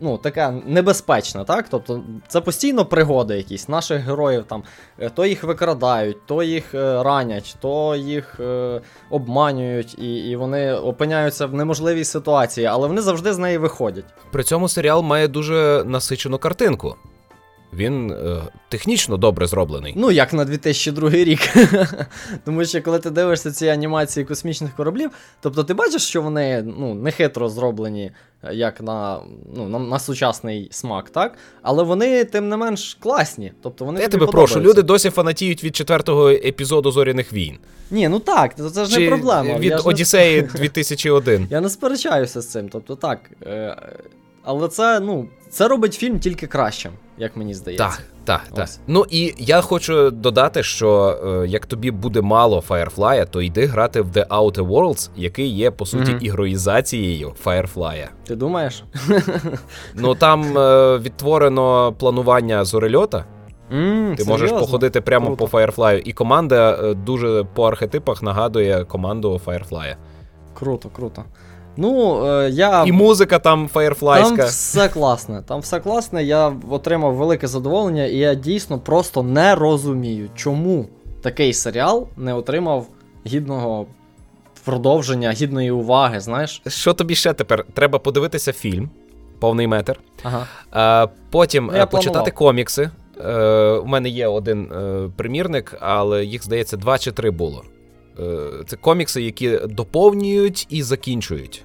[0.00, 1.66] ну, таке небезпечне, так?
[1.70, 4.62] Тобто це постійно пригоди якісь наших героїв там,
[4.98, 10.72] е, то їх викрадають, то їх е, ранять, то їх е, обманюють, і і вони
[10.74, 14.04] опиняються в неможливій ситуації, але вони завжди з неї виходять.
[14.32, 16.96] При цьому серіал має дуже насичену картинку.
[17.72, 19.94] Він е, технічно добре зроблений.
[19.96, 21.40] Ну, як на 2002 рік.
[22.44, 26.94] Тому що коли ти дивишся ці анімації космічних кораблів, тобто ти бачиш, що вони ну,
[26.94, 28.10] не хитро зроблені,
[28.44, 29.20] е, як на
[29.56, 31.38] ну, на, на сучасний смак, так?
[31.62, 33.52] Але вони, тим не менш, класні.
[33.62, 37.58] Тобто вони Я тебе прошу, люди досі фанатіють від четвертого епізоду зоряних війн.
[37.90, 39.58] Ні, ну так, це ж Чи не проблема.
[39.58, 41.46] від Я ж не- Одіссеї 2001.
[41.50, 42.68] Я не сперечаюся з цим.
[42.68, 43.30] Тобто так.
[43.42, 43.76] Е,
[44.42, 47.84] але це, ну, це робить фільм тільки кращим, як мені здається.
[47.86, 48.68] Так, так, так.
[48.86, 54.00] Ну і я хочу додати, що е, як тобі буде мало Firefly, то йди грати
[54.00, 56.18] в The Outer Worlds, який є по суті Мгм.
[56.22, 58.06] ігроїзацією Firefly.
[58.26, 58.84] Ти думаєш?
[59.94, 63.24] Ну там е, відтворено планування зорельота.
[63.72, 65.46] м Ти можеш походити прямо Круто.
[65.46, 69.96] по Firefly, і команда е, дуже по архетипах нагадує команду Firefly.
[70.54, 71.24] Круто, круто.
[71.76, 72.84] Ну, е, я.
[72.86, 73.68] І музика там
[74.36, 75.42] Там все класне.
[75.46, 76.24] Там все класне.
[76.24, 80.86] Я отримав велике задоволення, і я дійсно просто не розумію, чому
[81.22, 82.86] такий серіал не отримав
[83.26, 83.86] гідного
[84.64, 86.62] продовження, гідної уваги, знаєш?
[86.66, 87.64] Що тобі ще тепер?
[87.74, 88.90] Треба подивитися фільм,
[89.40, 90.00] повний метр.
[90.22, 90.46] Ага.
[91.04, 92.34] Е, потім Ну, я е, почитати планував.
[92.34, 92.90] комікси.
[93.24, 94.68] Е, у мене є один
[95.16, 97.64] примірник, але їх, здається, два чи три було.
[98.20, 98.24] Е,
[98.66, 101.64] це комікси, які доповнюють і закінчують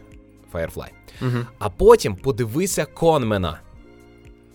[0.54, 0.88] Firefly.
[1.22, 1.38] Угу.
[1.60, 3.60] А потім подивися Конмена.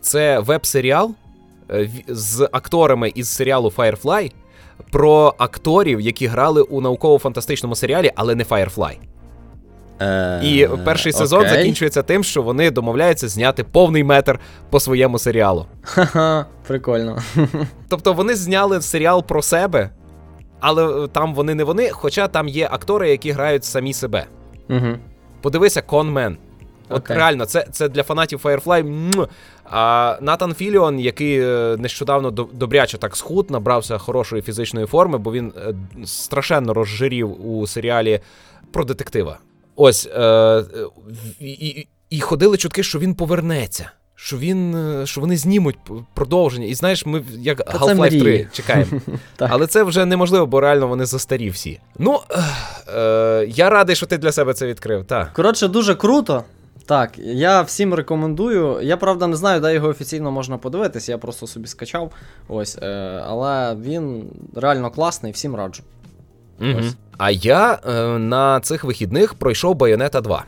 [0.01, 1.15] Це веб-серіал
[1.71, 4.33] е, з акторами із серіалу Firefly
[4.91, 8.97] про акторів, які грали у науково-фантастичному серіалі, але не Firefly.
[10.43, 11.59] І перший сезон Е, окей.
[11.59, 15.67] закінчується тим, що вони домовляються зняти повний метр по своєму серіалу.
[15.83, 17.23] Ха-ха, прикольно.
[17.89, 19.91] Тобто вони зняли серіал про себе,
[20.61, 24.27] але е, там вони не вони, хоча там є актори, які грають самі себе.
[24.69, 24.99] Угу.
[25.41, 26.37] Подивися Конмен.
[26.89, 27.17] От Окей.
[27.17, 29.29] реально, це, це для фанатів Firefly.
[29.65, 35.53] А Натан Філіон, який е, нещодавно добряче так схуд, набрався хорошої фізичної форми, бо він
[35.57, 38.21] е, страшенно розжирів у серіалі
[38.73, 39.39] про детектива.
[39.77, 40.65] Ось е,
[41.41, 43.91] і, і, і ходили чутки, що він повернеться.
[44.19, 45.79] Що він е, що вони знімуть
[46.15, 46.67] продовження.
[46.67, 48.91] І знаєш, ми як Half-Life 3 чекаємо.
[49.39, 51.81] Але це вже неможливо, бо реально вони застарі всі.
[51.99, 52.21] Ну
[52.97, 55.05] е, я радий, що ти для себе це відкрив.
[55.05, 55.33] Так.
[55.33, 56.45] Коротше, дуже круто.
[56.87, 58.81] Так, я всім рекомендую.
[58.83, 62.13] Я правда не знаю, де його офіційно можна подивитись, я просто собі скачав.
[62.49, 64.25] Ось, е, але він
[64.55, 65.83] реально класний, всім раджу.
[66.59, 66.77] Мгм.
[66.79, 66.95] Ось.
[67.19, 70.45] А я е, на цих вихідних пройшов Байонета 2.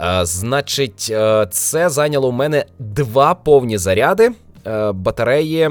[0.00, 4.30] Е, значить, е, це зайняло у мене два повні заряди
[4.66, 5.70] е, батареї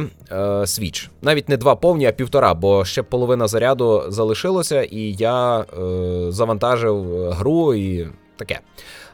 [0.66, 1.10] Свіч.
[1.22, 5.66] Навіть не два повні, а півтора, бо ще половина заряду залишилося, і я
[6.30, 8.08] завантажив гру і
[8.38, 8.60] таке.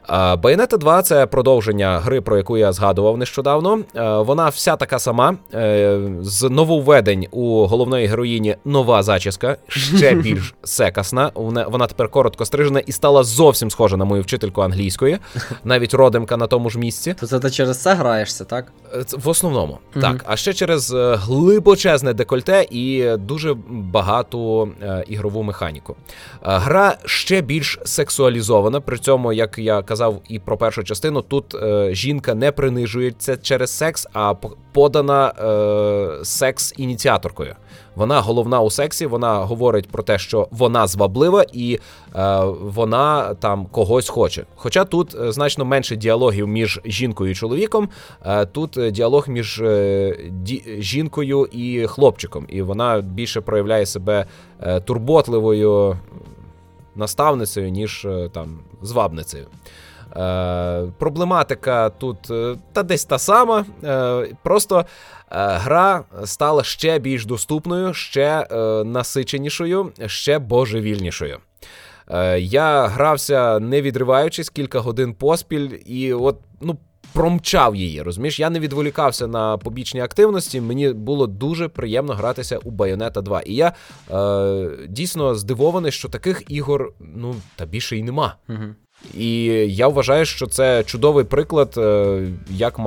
[0.09, 3.79] Bayonetta 2 це продовження гри, про яку я згадував нещодавно.
[4.23, 5.35] Вона вся така сама.
[5.53, 11.31] е, З нововведень у головної героїні нова зачіска, ще більш секасна.
[11.35, 15.17] Вона, тепер коротко стрижена і стала зовсім схожа на мою вчительку англійської,
[15.63, 17.15] навіть родимка на тому ж місці.
[17.19, 18.71] То ти через це граєшся, так?
[18.95, 20.01] Е, В основному Мгм.
[20.01, 20.23] так.
[20.27, 24.69] А ще через е, глибочезне декольте і дуже багату
[25.07, 25.95] ігрову механіку.
[26.41, 28.81] Гра ще більш сексуалізована.
[28.81, 33.71] При цьому, як я казав і про першу частину, тут е, жінка не принижується через
[33.71, 37.55] секс, а по- подана е, секс-ініціаторкою.
[37.95, 41.79] Вона головна у сексі, вона говорить про те, що вона зваблива і
[42.15, 44.45] е, вона там когось хоче.
[44.55, 47.89] Хоча тут е, значно менше діалогів між жінкою і чоловіком,
[48.25, 49.65] е, тут е, діалог між е,
[50.43, 54.25] ді- жінкою і хлопчиком, і вона більше проявляє себе
[54.61, 55.97] е, турботливою
[56.95, 59.47] наставницею, ніж е, там звабницею.
[60.15, 63.65] Е, проблематика тут е, та десь та сама.
[63.83, 64.85] Е, просто е,
[65.29, 71.37] гра стала ще більш доступною, ще е, насиченішою, ще божевільнішою.
[72.09, 76.77] Е, я грався не відриваючись кілька годин поспіль, і от, ну.
[77.13, 78.39] Промчав її, розумієш?
[78.39, 80.61] Я не відволікався на побічні активності.
[80.61, 83.41] Мені було дуже приємно гратися у Bayonetta 2.
[83.41, 83.73] І я
[84.11, 88.35] е, дійсно здивований, що таких ігор ну та більше й нема.
[88.49, 88.63] Угу.
[89.13, 89.43] І
[89.75, 92.79] я вважаю, що це чудовий приклад, е, як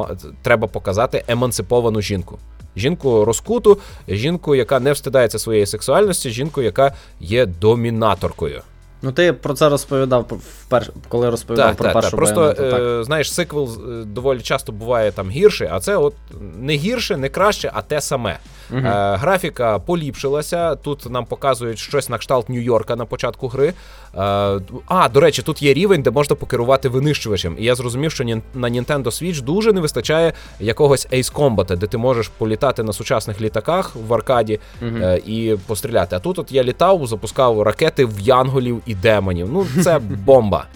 [0.43, 2.39] треба показати емансиповану жінку.
[2.77, 3.79] Жінку розкуту,
[4.09, 8.63] жінку, яка не встидається своєї сексуальності, жінку, яка є домінаторкою.
[9.05, 12.17] Ну, ти про це розповідав вперше, коли розповідав так, про так, першу так.
[12.17, 12.81] Просто байонету, так.
[12.81, 16.15] е, знаєш, сиквел е, доволі часто буває там гірший, а це от
[16.61, 18.39] не гірше, не краще, а те саме.
[18.71, 18.81] Угу.
[18.81, 20.77] Е, Графіка поліпшилася.
[20.77, 23.73] Тут нам показують щось на кшталт Нью-Йорка на початку гри.
[24.17, 27.57] Е, а, до речі, тут є рівень, де можна покерувати винищувачем.
[27.59, 31.99] І я зрозумів, що на Nintendo Switch дуже не вистачає якогось Ace Combat, де ти
[31.99, 34.99] можеш політати на сучасних літаках в аркаді угу.
[35.27, 36.17] і постріляти.
[36.17, 39.49] А тут от я літав, запускав ракети в янголів і демонів.
[39.53, 40.67] Ну, це бомба.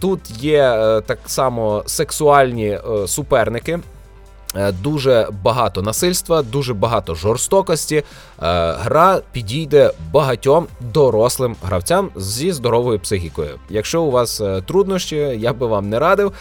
[0.00, 3.78] Тут є е, так само сексуальні суперники.
[4.56, 8.02] Е, дуже багато насильства, дуже багато жорстокості.
[8.38, 13.58] Гра підійде багатьом дорослим гравцям зі здоровою психікою.
[13.68, 16.32] Якщо у вас труднощі, я би вам не радив,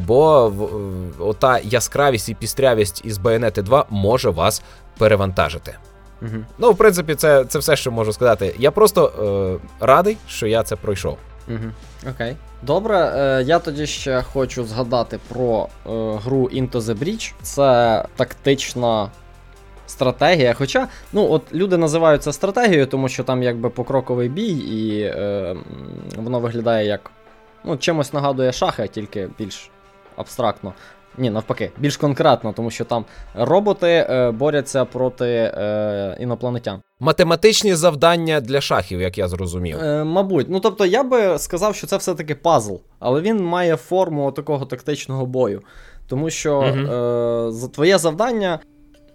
[0.00, 0.52] бо
[1.18, 4.62] ота яскравість і пістрявість із Bayonetta 2 може вас
[4.98, 5.74] перевантажити.
[6.22, 6.44] Угу.
[6.58, 8.54] Ну, в принципі, це це все, що можу сказати.
[8.58, 9.12] Я просто
[9.80, 11.18] е, радий, що я це пройшов.
[11.48, 11.56] Угу.
[12.06, 12.36] Окей.
[12.62, 15.90] Добре, е, я тоді ще хочу згадати про е,
[16.24, 17.32] гру Into the Breach.
[17.42, 19.10] Це тактична
[19.86, 20.54] стратегія.
[20.54, 25.56] Хоча, ну, от люди називають це стратегією, тому що там якби покроковий бій, і е,
[26.16, 27.10] воно виглядає як.
[27.64, 29.70] Ну, чимось нагадує шахи, тільки більш
[30.16, 30.72] абстрактно.
[31.18, 33.04] Ні, навпаки, більш конкретно, тому що там
[33.34, 36.80] роботи е, борються проти е, інопланетян.
[37.00, 39.78] Математичні завдання для шахів, як я зрозумів.
[39.78, 44.32] Е, Мабуть, ну тобто я би сказав, що це все-таки пазл, але він має форму
[44.32, 45.62] такого тактичного бою.
[46.08, 46.92] Тому що угу.
[47.64, 48.58] е, твоє завдання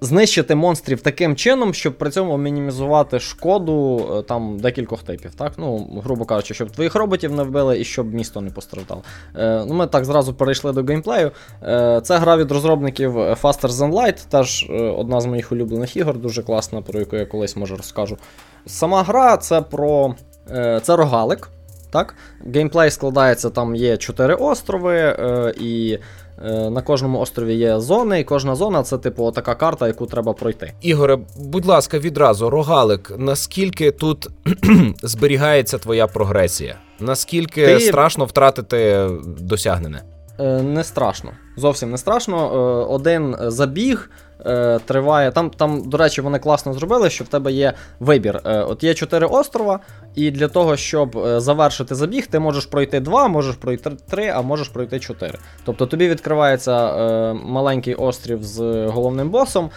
[0.04, 5.36] знищити монстрів таким чином, щоб при цьому мінімізувати шкоду е, там декількох типів.
[5.36, 5.54] Так?
[5.58, 9.02] Ну, грубо кажучи, щоб твоїх роботів не вбили і щоб місто не постраждало.
[9.36, 11.32] Е, ну, Ми так зразу перейшли до геймплею.
[11.64, 16.18] Е, Це гра від розробників Faster Than Light, теж е, одна з моїх улюблених ігор,
[16.18, 18.18] дуже класна, про яку я колись може розкажу.
[18.66, 20.16] Сама гра це про
[20.52, 21.50] е, це рогалик.
[21.92, 22.16] Так?
[22.54, 26.00] Геймплей складається, там є чотири острови, е, і Е,
[26.44, 30.74] на кожному острові є зони, і кожна зона це, типу, така карта, яку треба пройти.
[30.82, 34.28] Ігоре, будь ласка, відразу, рогалик, наскільки тут
[35.04, 36.76] зберігається твоя прогресія?
[37.00, 37.80] Наскільки Ти...
[37.80, 40.04] страшно втратити досягнене?
[40.40, 41.32] Е, не страшно.
[41.58, 42.38] Зовсім не страшно.
[42.38, 44.10] Е, один забіг
[44.46, 45.32] е, триває.
[45.32, 48.42] Там, там, до речі, вони класно зробили, що в тебе є вибір.
[48.44, 49.80] От є чотири острова,
[50.16, 54.68] і для того, щоб завершити забіг, ти можеш пройти два, можеш пройти три, а можеш
[54.68, 55.40] пройти чотири.
[55.66, 56.94] Тобто тобі відкривається
[57.34, 59.70] маленький острів з головним босом,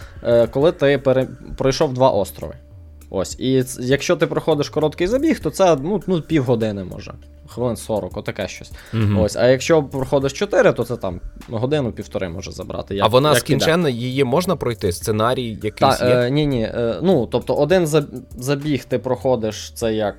[0.50, 1.28] коли ти пере...
[1.56, 2.54] пройшов два острови.
[3.10, 7.14] Ось, І якщо ти проходиш короткий забіг, то це ну, ну півгодини може.
[7.48, 8.72] Хвилин 40, отаке щось.
[8.94, 9.22] Угу.
[9.22, 12.94] Ось, А якщо проходиш 4, то це там годину-півтори може забрати.
[12.94, 14.92] Як, а вона як скінченна, її можна пройти?
[14.92, 16.14] Сценарій якийсь Та, є?
[16.14, 16.62] Е, ні, ні.
[16.62, 17.86] Е, ну, тобто, один
[18.36, 20.14] забіг ти проходиш, це як.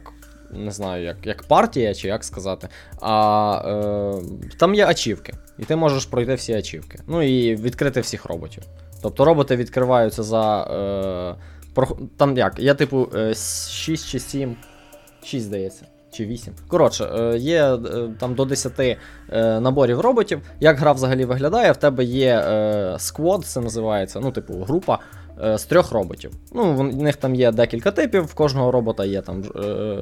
[0.52, 2.68] Не знаю, як як партія, чи як сказати.
[3.02, 7.00] А е, там є ачівки, і ти можеш пройти всі ачівки.
[7.08, 8.64] Ну і відкрити всіх роботів.
[9.02, 10.64] Тобто роботи відкриваються за.
[10.64, 11.36] Е,
[12.18, 12.60] там як?
[12.60, 14.56] Я, типу, 6 е, чи 7,
[15.24, 15.86] 6, здається.
[16.18, 16.54] Чи 8.
[16.68, 17.78] Коротше, е, є е,
[18.20, 18.98] там до 10
[19.62, 20.42] наборів роботів.
[20.60, 22.44] Як гра взагалі виглядає, в тебе є
[22.98, 25.00] сквод, це називається, ну, типу, група
[25.56, 26.32] з трьох роботів.
[26.54, 29.98] Ну, В них там є декілька типів, в кожного робота є там е,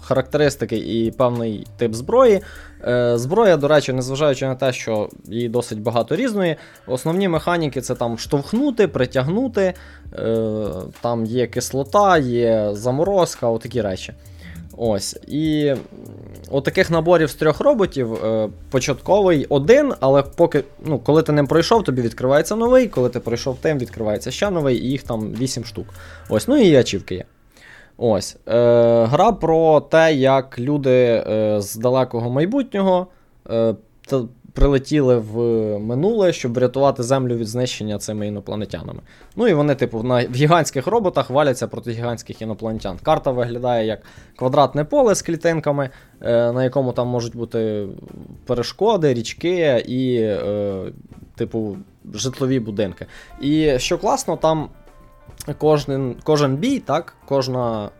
[0.00, 2.40] характеристики і певний тип зброї.
[2.84, 7.94] Е, Зброя, до речі, незважаючи на те, що її досить багато різної, основні механіки це
[7.94, 9.74] там штовхнути, притягнути,
[10.12, 10.66] е,
[11.00, 14.14] там є кислота, є заморозка, отакі речі.
[14.82, 15.16] Ось.
[15.26, 15.74] І
[16.50, 21.46] от таких наборів з трьох роботів е, початковий один, але поки, ну, коли ти ним
[21.46, 25.64] пройшов, тобі відкривається новий, коли ти пройшов тим, відкривається ще новий, і їх там 8
[25.64, 25.86] штук.
[26.28, 27.24] Ось, ну і ачівки є.
[27.96, 28.36] Ось.
[28.48, 33.06] Е, Гра про те, як люди е, з далекого майбутнього
[33.50, 33.74] е,
[34.52, 35.38] прилетіли в
[35.78, 39.00] минуле, щоб врятувати землю від знищення цими інопланетянами.
[39.36, 42.98] Ну і вони, типу, на в гігантських роботах валяться проти гігантських інопланетян.
[43.02, 44.00] Карта виглядає як
[44.36, 45.90] квадратне поле з клітинками,
[46.20, 47.86] е, на якому там можуть бути
[48.46, 50.84] перешкоди, річки і, е,
[51.36, 51.76] типу,
[52.14, 53.06] житлові будинки.
[53.40, 54.68] І що класно, там
[55.58, 57.90] кожен кожен бій, так, кожна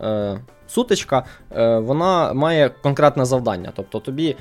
[0.00, 1.24] е, сутичка,
[1.56, 3.72] е, вона має конкретне завдання.
[3.76, 4.36] Тобто тобі.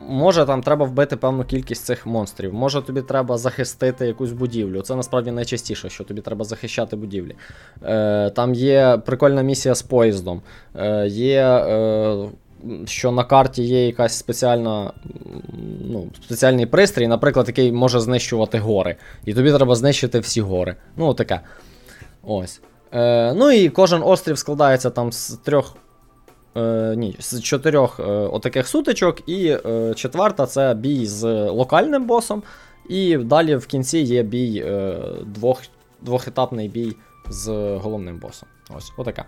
[0.00, 4.82] Може, там треба вбити певну кількість цих монстрів, може тобі треба захистити якусь будівлю.
[4.82, 7.36] Це насправді найчастіше, що тобі треба захищати будівлі.
[7.84, 10.42] Е, Там є прикольна місія з поїздом.
[10.76, 12.28] Е, Є, е,
[12.84, 14.92] що на карті є якась спеціальна,
[15.90, 18.96] ну, спеціальний пристрій, наприклад, який може знищувати гори.
[19.24, 20.76] І тобі треба знищити всі гори.
[20.96, 21.40] Ну, таке.
[22.22, 22.60] Ось.
[22.94, 25.76] Е, Ну і кожен острів складається там з трьох
[26.56, 32.42] Е, ні, з чотирьох е, отаких сутичок, і е, четверта це бій з локальним босом.
[32.88, 35.62] І далі в кінці є бій е, двох,
[36.02, 36.96] двохетапний бій
[37.28, 38.48] з головним босом.
[38.76, 39.24] Ось, отака.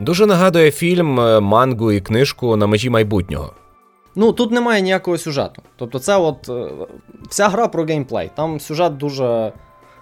[0.00, 3.52] Дуже нагадує фільм, е, мангу і книжку на межі майбутнього.
[4.14, 5.62] Ну, тут немає ніякого сюжету.
[5.76, 6.70] Тобто, це от е,
[7.28, 8.30] вся гра про геймплей.
[8.34, 9.52] Там сюжет дуже.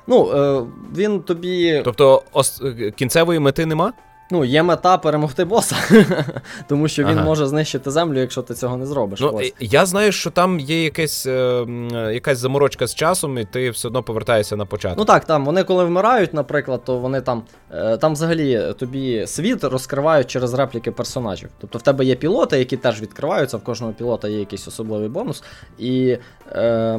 [0.07, 0.63] Ну, е,
[0.97, 1.83] він тобі.
[1.85, 2.63] Тобто, ос...
[2.97, 3.93] кінцевої мети нема?
[4.33, 5.77] Ну, є мета перемогти боса,
[6.69, 7.25] тому що він Ага.
[7.25, 9.21] може знищити землю, якщо ти цього не зробиш.
[9.21, 9.55] Ну, Ось.
[9.61, 11.67] я знаю, що там є якесь, е,
[12.13, 14.99] якась заморочка з часом, і ти все одно повертаєшся на початок.
[14.99, 17.43] Ну так, там вони коли вмирають, наприклад, то вони там.
[17.75, 21.49] е, Там взагалі тобі світ розкривають через репліки персонажів.
[21.61, 25.43] Тобто в тебе є пілоти, які теж відкриваються, в кожного пілота є якийсь особливий бонус.
[25.79, 26.17] І
[26.53, 26.99] е,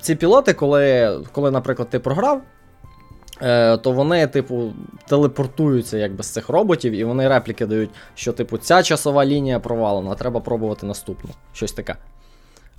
[0.00, 2.42] ці пілоти, коли, коли, наприклад, ти програв.
[3.42, 4.72] Е, То вони, типу,
[5.06, 10.14] телепортуються якби з цих роботів, і вони репліки дають, що, типу, ця часова лінія провалена,
[10.14, 11.30] треба пробувати наступну.
[11.52, 11.96] Щось таке.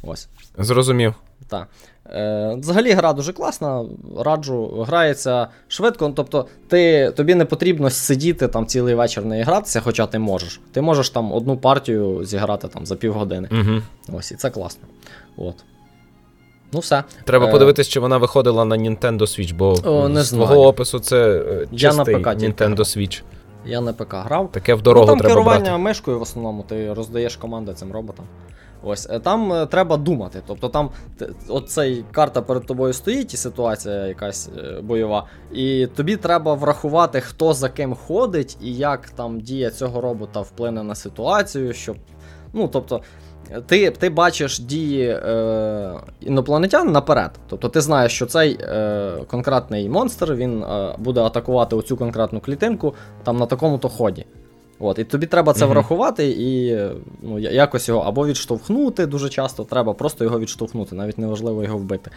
[0.03, 0.27] Ось.
[0.57, 1.13] Зрозумів.
[1.47, 1.67] Так.
[2.09, 3.85] Е, взагалі гра дуже класна,
[4.17, 6.07] раджу, грається швидко.
[6.07, 10.61] ну, Тобто, ти, тобі не потрібно сидіти там цілий вечір не гратися, хоча ти можеш.
[10.71, 13.49] Ти можеш там одну партію зіграти там за півгодини.
[13.51, 13.81] Угу.
[14.17, 14.83] Ось, і це класно.
[15.37, 15.55] От.
[16.71, 17.03] Ну, все.
[17.23, 20.45] Треба Е, подивитись, чи вона виходила на Nintendo Switch, бо О, не з знаю.
[20.45, 22.79] твого опису це е, Я на чистий ПК тільки Nintendo грав.
[22.79, 23.21] Switch.
[23.65, 24.51] Я на ПК грав.
[24.51, 25.77] Таке в дорогу ну, там треба керування брати.
[25.77, 28.25] мишкою в основному, ти роздаєш команди цим роботам.
[28.83, 30.41] Ось, е, там е, треба думати.
[30.47, 30.89] Тобто там
[31.19, 36.53] т- от цей карта перед тобою стоїть, і ситуація якась е, бойова, і тобі треба
[36.53, 41.97] врахувати, хто за ким ходить, і як там дія цього робота вплине на ситуацію, щоб.
[42.53, 43.01] Ну, тобто,
[43.67, 45.91] ти, ти бачиш дії е,
[46.21, 47.31] інопланетян наперед.
[47.49, 52.93] Тобто ти знаєш, що цей е, конкретний монстр він е, буде атакувати оцю конкретну клітинку
[53.23, 54.25] там на такому-то ході.
[54.79, 55.73] От, і тобі треба це Мгм.
[55.73, 56.77] врахувати і
[57.21, 62.11] ну, якось його або відштовхнути дуже часто, треба просто його відштовхнути, навіть неважливо його вбити.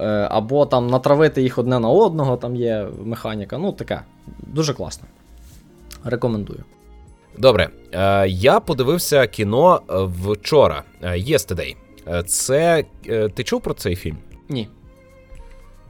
[0.00, 3.58] Е, або там натравити їх одне на одного, там є механіка.
[3.58, 4.00] Ну, таке.
[4.46, 5.06] Дуже класно.
[6.04, 6.64] Рекомендую.
[7.38, 11.76] Добре, е, я подивився кіно е, вчора, е, Yesterday.
[12.26, 12.84] Це
[13.34, 14.16] ти чув про цей фільм?
[14.48, 14.68] Ні.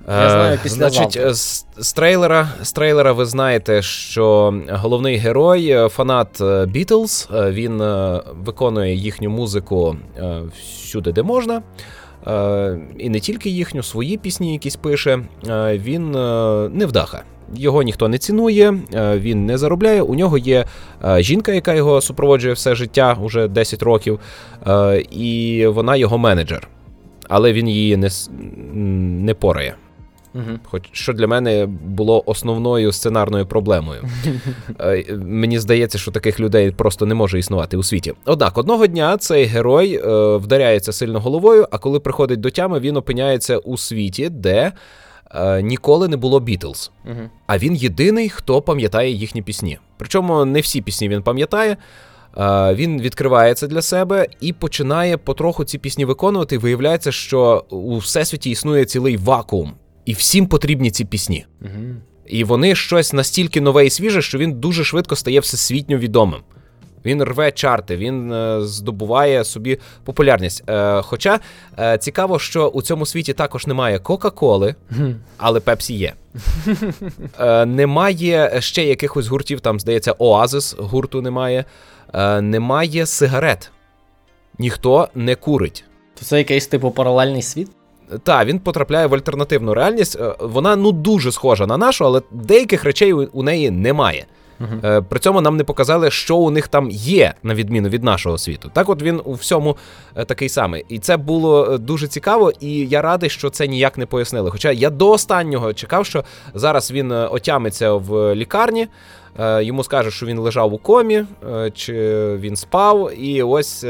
[0.09, 6.43] Я знаю після Значить, з, з трейлера, з трейлера ви знаєте, що головний герой, фанат
[6.67, 7.79] Бітлз, він
[8.31, 9.97] виконує їхню музику
[10.53, 11.63] всюди, де можна.
[12.27, 15.21] Е, І не тільки їхню, свої пісні якісь пише.
[15.49, 17.23] Е, Він е, невдаха.
[17.55, 20.03] Його ніхто не цінує, він не заробляє.
[20.03, 20.65] У нього є
[21.19, 24.21] жінка, яка його супроводжує все життя, уже 10 років,
[25.11, 26.69] і вона його менеджер.
[27.29, 28.09] Але він її не,
[29.25, 29.75] не порає.
[30.39, 30.59] Угу.
[30.65, 34.05] Хоч що для мене було основною сценарною проблемою.
[34.81, 38.13] Е, Мені здається, що таких людей просто не може існувати у світі.
[38.25, 42.97] Однак, одного дня цей герой е, вдаряється сильно головою, а коли приходить до тями, він
[42.97, 44.73] опиняється у світі, де
[45.35, 46.91] е, ніколи не було Бітлз.
[47.05, 47.31] Угу.
[47.47, 49.79] А він єдиний, хто пам'ятає їхні пісні.
[49.97, 51.77] Причому не всі пісні він пам'ятає.
[52.75, 56.59] Він відкриває це для себе і починає потроху ці пісні виконувати.
[56.59, 59.73] Виявляється, що у всесвіті існує цілий вакуум,
[60.09, 61.47] і всім потрібні ці пісні.
[61.63, 61.95] Угу.
[62.27, 66.41] І вони щось настільки нове і свіже, що він дуже швидко стає всесвітньо відомим.
[67.05, 70.71] Він рве чарти, він е, здобуває собі популярність.
[70.71, 71.41] Е, хоча
[71.79, 74.75] е, цікаво, що у цьому світі також немає Кока-Коли,
[75.37, 76.15] але Пепсі є.
[77.41, 81.65] Е, немає ще якихось гуртів, там, здається, Оазис гурту немає.
[82.15, 83.71] Е, немає сигарет.
[84.59, 85.85] Ніхто не курить.
[86.15, 87.71] То це якийсь типу паралельний світ?
[88.23, 90.17] Так, він потрапляє в альтернативну реальність.
[90.21, 94.27] Е, Вона ну дуже схожа на нашу, але деяких речей у неї немає.
[94.85, 98.39] Е, При цьому нам не показали, що у них там є, на відміну від нашого
[98.39, 98.71] світу.
[98.73, 99.77] Так, от він у всьому
[100.17, 100.85] е, такий самий.
[100.89, 104.51] І це було дуже цікаво, і я радий, що це ніяк не пояснили.
[104.51, 108.89] Хоча я до останнього чекав, що зараз він отямиться в лікарні.
[109.61, 111.25] Йому скажуть, що він лежав у комі,
[111.75, 111.95] чи
[112.37, 113.87] він спав, і ось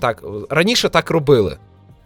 [0.00, 1.56] так раніше так робили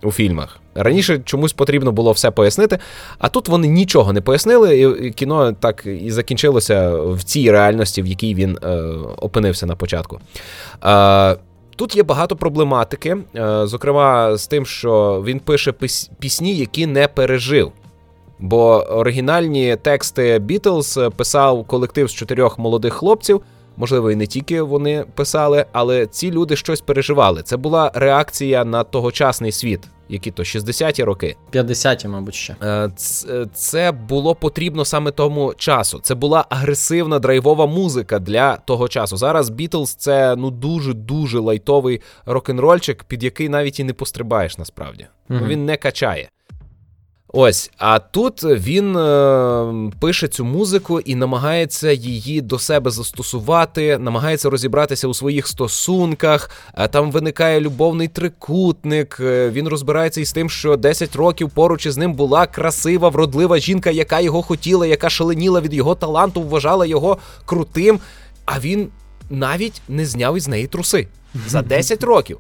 [0.03, 0.61] у фільмах.
[0.75, 2.79] Раніше чомусь потрібно було все пояснити,
[3.19, 8.07] а тут вони нічого не пояснили, і кіно так і закінчилося в цій реальності, в
[8.07, 8.69] якій він е,
[9.19, 10.19] опинився на початку.
[10.85, 11.37] Е,
[11.77, 17.09] Тут є багато проблематики, е, зокрема з тим, що він пише піс- пісні, які не
[17.09, 17.73] пережив.
[18.39, 23.41] Бо оригінальні тексти Бітлз писав колектив з чотирьох молодих хлопців,
[23.77, 27.43] Можливо, і не тільки вони писали, але ці люди щось переживали.
[27.43, 31.37] Це була реакція на тогочасний світ, які то 60-ті роки.
[31.53, 32.57] 50-ті, мабуть, ще.
[32.63, 32.91] Е,
[33.55, 36.01] це було потрібно саме тому часу.
[36.03, 39.17] Це була агресивна драйвова музика для того часу.
[39.17, 45.07] Зараз Бітлз це ну дуже дуже лайтовий рок-н-рольчик, під який навіть і не пострибаєш насправді.
[45.31, 45.47] Mm-hmm.
[45.47, 46.29] Він не качає.
[47.39, 54.51] Ось, а тут він е, пише цю музику і намагається її до себе застосувати, намагається
[54.51, 56.51] розібратися у своїх стосунках.
[56.75, 59.17] Е, там виникає любовний трикутник.
[59.21, 63.91] Е, він розбирається із тим, що 10 років поруч із ним була красива, вродлива жінка,
[63.91, 68.01] яка його хотіла, яка шаленіла від його таланту, вважала його крутим.
[68.45, 68.89] А він
[69.31, 71.09] навіть не зняв із неї труси
[71.47, 72.39] за 10 років.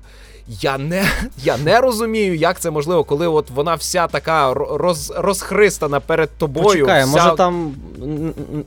[0.48, 1.10] Я не
[1.42, 6.64] я не розумію, як це можливо, коли от вона вся така роз, розхристана перед тобою.
[6.66, 7.12] Почекай, вся...
[7.12, 7.74] може там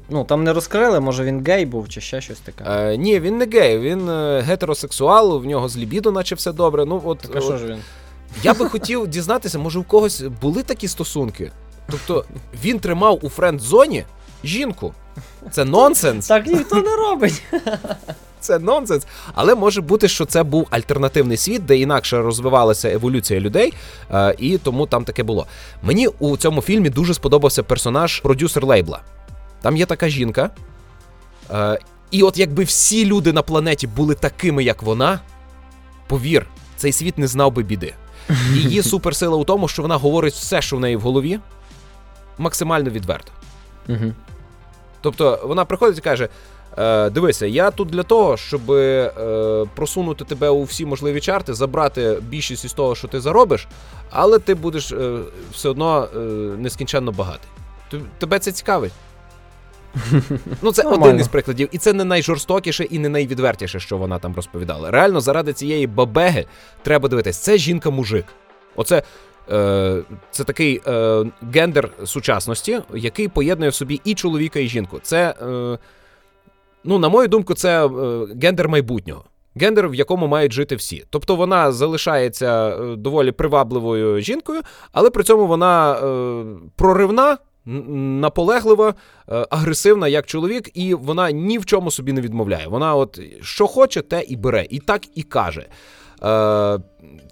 [0.09, 2.63] ну там не розкрили, може він гей був чи ще щось таке.
[2.67, 6.85] Е, Ні, він не гей, він е, гетеросексуал, в нього з лібідо, наче все добре.
[6.85, 7.77] Ну от, так, а що ж він?
[8.43, 11.51] Я би хотів дізнатися, може у когось були такі стосунки.
[11.91, 12.25] Тобто
[12.63, 14.03] він тримав у френд-зоні
[14.43, 14.93] жінку.
[15.51, 16.27] Це нонсенс.
[16.27, 17.43] Так ніхто не робить.
[18.39, 19.07] Це нонсенс.
[19.33, 23.73] Але може бути, що це був альтернативний світ, де інакше розвивалася еволюція людей,
[24.11, 25.47] е, і тому там таке було.
[25.83, 29.01] Мені у цьому фільмі дуже сподобався персонаж продюсер лейбла.
[29.61, 30.49] Там є така жінка.
[31.51, 31.79] Е,
[32.11, 35.19] і от якби всі люди на планеті були такими, як вона,
[36.07, 36.45] повір,
[36.77, 37.93] цей світ не знав би біди.
[38.53, 41.39] Її суперсила у тому, що вона говорить все, що в неї в голові,
[42.37, 43.31] максимально відверто.
[45.01, 46.29] Тобто вона приходить і каже:
[46.77, 49.11] Е, Дивися, я тут для того, щоб е,
[49.75, 53.67] просунути тебе у всі можливі чарти, забрати більшість із того, що ти заробиш,
[54.09, 55.19] але ти будеш е,
[55.51, 56.19] все одно е,
[56.57, 57.49] нескінченно багатий.
[58.19, 58.91] Тебе це цікавить?
[60.61, 61.05] Ну, це Нормально.
[61.05, 64.91] один із прикладів, і це не найжорстокіше і не найвідвертіше, що вона там розповідала.
[64.91, 66.45] Реально, заради цієї бабеги
[66.83, 67.37] треба дивитись.
[67.37, 68.25] Це жінка-мужик.
[68.75, 69.03] Оце
[69.51, 70.01] е,
[70.31, 74.99] це такий е, гендер сучасності, який поєднує в собі і чоловіка, і жінку.
[75.03, 75.35] Це.
[75.41, 75.77] Е,
[76.89, 77.89] Ну, на мою думку, це е,
[78.41, 79.23] гендер майбутнього.
[79.55, 81.05] Гендер, в якому мають жити всі.
[81.09, 84.61] Тобто вона залишається е, доволі привабливою жінкою,
[84.91, 86.43] але при цьому вона е,
[86.75, 88.93] проривна, наполеглива,
[89.29, 92.67] е, агресивна як чоловік, і вона ні в чому собі не відмовляє.
[92.67, 95.65] Вона, от що хоче, те і бере, і так і каже.
[96.23, 96.79] Е,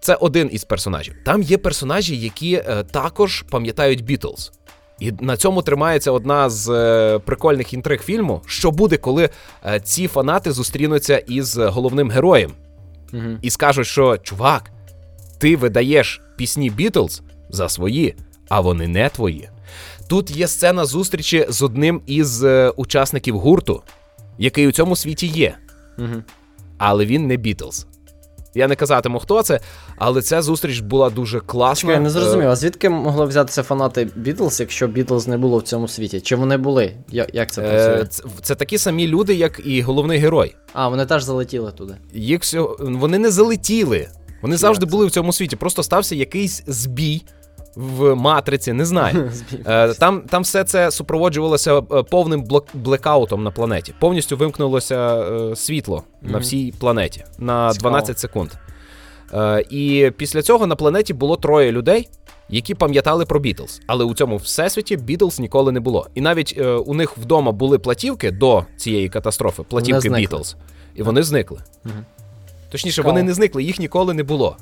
[0.02, 1.16] Це один із персонажів.
[1.26, 4.52] Там є персонажі, які е, також пам'ятають Бітлз.
[5.00, 8.42] І на цьому тримається одна з е, прикольних інтриг фільму.
[8.46, 9.30] Що буде, коли
[9.66, 12.52] е, ці фанати зустрінуться із головним героєм
[13.14, 13.24] угу.
[13.42, 14.72] і скажуть, що чувак,
[15.40, 18.16] ти видаєш пісні Бітлз за свої,
[18.50, 19.50] а вони не твої.
[20.08, 23.84] Тут є сцена зустрічі з одним із е, учасників гурту,
[24.38, 25.58] який у цьому світі є.
[25.98, 26.24] Угу.
[26.78, 27.88] Але він не Бітлз.
[28.56, 29.60] Я не казатиму, хто це,
[29.98, 31.82] але ця зустріч була дуже класна.
[31.82, 35.64] Чекай, я не зрозумів, а звідки могли взятися фанати Бітлз, якщо Бітлз не було в
[35.64, 36.22] цьому світі?
[36.22, 36.94] Чи вони були?
[37.34, 38.06] Як це працює?
[38.10, 40.56] Це, це такі самі люди, як і головний герой.
[40.74, 41.96] А, вони теж залетіли туди.
[42.14, 42.42] Їх.
[42.80, 44.08] Вони не залетіли.
[44.42, 44.92] Вони як завжди це?
[44.92, 45.56] були в цьому світі.
[45.56, 47.22] Просто стався якийсь збій
[47.76, 49.32] в матриці, не знаю.
[49.66, 53.94] Е, там там все це супроводжувалося е, повним блекаутом на планеті.
[54.00, 58.52] Повністю вимкнулося е, світло на всій планеті на 12 секунд.
[59.70, 62.10] І після цього на планеті було троє людей.
[62.50, 66.08] Які пам'ятали про Бітлз, але у цьому всесвіті Бітлз ніколи не було.
[66.16, 70.56] І навіть е, у них вдома були платівки до цієї катастрофи, платівки Бітлз,
[70.96, 71.60] і вони зникли.
[71.86, 71.94] Угу.
[72.72, 73.12] Точніше, Цікаво.
[73.14, 74.58] вони не зникли, їх ніколи не було.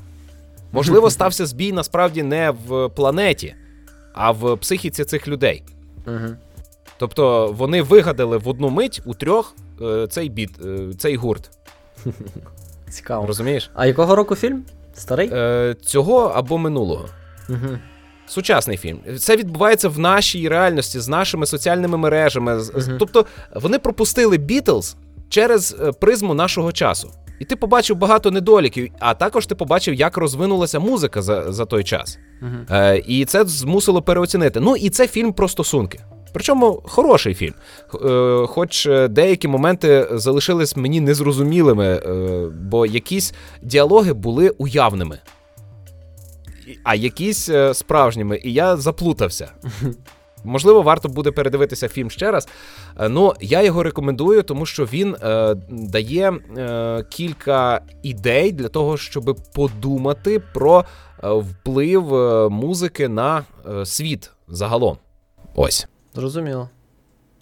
[0.72, 3.54] Можливо, стався збій насправді не в планеті,
[4.14, 5.62] а в психіці цих людей.
[6.06, 6.36] Угу.
[6.98, 11.50] Тобто вони вигадали в одну мить у трьох е, цей біт, е, цей гурт.
[12.96, 13.26] Цікаво.
[13.26, 13.70] Розумієш?
[13.74, 14.64] А якого року фільм?
[14.94, 15.30] Старий?
[15.32, 17.08] Е, Цього або минулого.
[17.48, 17.78] Угу.
[18.26, 18.98] Сучасний фільм.
[19.18, 22.56] Це відбувається в нашій реальності з нашими соціальними мережами.
[22.56, 22.96] Угу.
[22.98, 24.96] Тобто вони пропустили Бітлз
[25.28, 27.10] через е, призму нашого часу.
[27.40, 31.84] І ти побачив багато недоліків, а також ти побачив, як розвинулася музика за за той
[31.84, 32.18] час.
[32.42, 32.76] Uh-huh.
[32.76, 34.60] Е, І це змусило переоцінити.
[34.60, 36.00] Ну і це фільм про стосунки.
[36.32, 37.54] Причому хороший фільм.
[38.04, 45.18] Е, Хоч деякі моменти залишились мені незрозумілими, е, бо якісь діалоги були уявними,
[46.84, 49.50] а якісь е, справжніми, і я заплутався.
[50.44, 52.48] Можливо, варто буде передивитися фільм ще раз.
[53.00, 58.96] Е, ну, я його рекомендую, тому що він е, дає е, кілька ідей для того,
[58.96, 60.84] щоб подумати про
[61.24, 63.44] е, вплив е, музики на
[63.84, 64.96] світ загалом.
[65.54, 65.86] Ось.
[66.16, 66.68] Зрозуміло.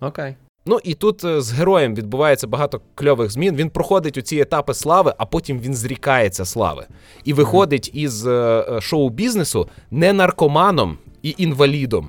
[0.01, 0.35] Окей.
[0.66, 3.57] Ну і тут е, з героєм відбувається багато кльових змін.
[3.57, 6.87] Він проходить у ці етапи слави, а потім він зрікається слави.
[7.25, 12.09] І виходить із е, е, шоу-бізнесу не наркоманом і інвалідом,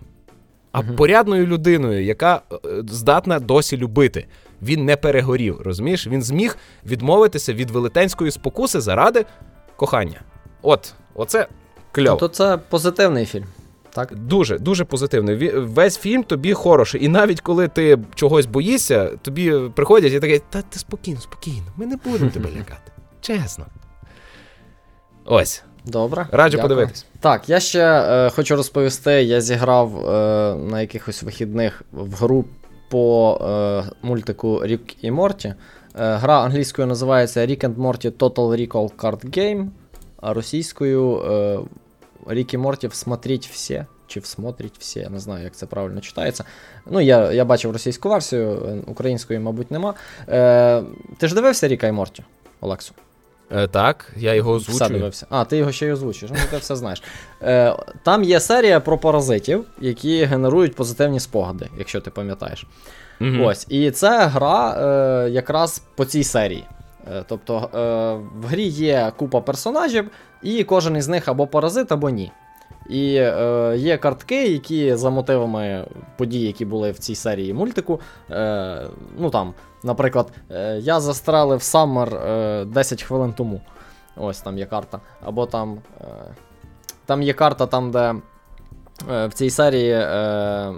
[0.71, 2.41] а порядною людиною, яка
[2.87, 4.25] здатна досі любити.
[4.61, 6.07] Він не перегорів, розумієш?
[6.07, 9.25] Він зміг відмовитися від велетенської спокуси заради
[9.75, 10.21] кохання.
[10.61, 11.47] От, оце
[11.91, 12.17] кльово.
[12.19, 13.45] Тобто це позитивний фільм.
[13.95, 14.15] Так?
[14.15, 15.51] Дуже, дуже позитивний.
[15.59, 17.05] Весь фільм тобі хороший.
[17.05, 21.85] І навіть коли ти чогось боїшся, тобі приходять і таке, та ти спокійно, спокійно, ми
[21.85, 22.91] не будемо тебе лякати.
[23.21, 23.65] Чесно.
[25.25, 26.27] Ось, Добре.
[26.31, 26.75] раджу дякую.
[26.75, 27.05] подивитись.
[27.19, 32.45] Так, я ще е, хочу розповісти: я зіграв е, на якихось вихідних в гру
[32.89, 35.47] по е, мультику Рік і Морті.
[35.47, 35.55] Е,
[35.95, 39.67] гра англійською називається Rick and Morty Total Recall Card Game,
[40.21, 41.21] а російською
[42.29, 43.85] е, Рік і Морті Всмотріть всі.
[44.07, 46.43] Чи всмотріть всі, я не знаю, як це правильно читається.
[46.85, 49.93] Ну, я, я бачив російську версію, української, мабуть, нема.
[50.29, 50.83] Е,
[51.17, 52.23] ти ж дивився Ріка і Морті,
[52.61, 52.93] Олексу?
[53.51, 55.25] Е, так, я його Все дивився.
[55.29, 56.29] А, ти його ще й озвучиш.
[56.29, 57.03] Ну, ти все знаєш.
[57.41, 62.65] Е, там є серія про паразитів, які генерують позитивні спогади, якщо ти пам'ятаєш.
[63.19, 63.41] Мгм.
[63.41, 63.65] Ось.
[63.69, 64.77] І це гра
[65.25, 66.65] е, якраз по цій серії.
[67.11, 67.77] Е, тобто е,
[68.39, 70.09] в грі є купа персонажів,
[70.41, 72.31] і кожен із них або паразит, або ні.
[72.89, 75.87] І е, є картки, які за мотивами
[76.17, 77.99] подій, які були в цій серії мультику.
[78.31, 78.87] Е,
[79.17, 79.53] ну там,
[79.83, 83.61] наприклад, е, я застрелив Саммер е, 10 хвилин тому.
[84.17, 84.99] Ось там є карта.
[85.25, 85.77] Або там.
[86.01, 86.05] Е,
[87.05, 88.15] там є карта, там, де
[89.03, 90.73] в цій серії е,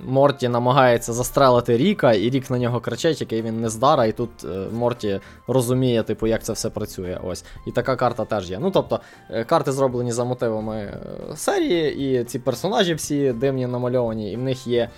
[0.00, 4.30] Морті намагається застрелити Ріка, і Рік на нього кричить, який він не здара, і тут
[4.44, 7.18] е, Морті розуміє, типу, як це все працює.
[7.24, 7.44] Ось.
[7.66, 8.58] І така карта теж є.
[8.58, 9.00] Ну, тобто,
[9.30, 14.42] е, карти зроблені за мотивами е, серії, і ці персонажі всі дивні намальовані, і в
[14.42, 14.90] них є.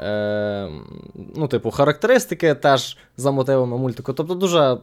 [0.00, 0.70] Е,
[1.36, 4.12] ну, типу, характеристики теж за мотивами мультику.
[4.12, 4.78] Тобто дуже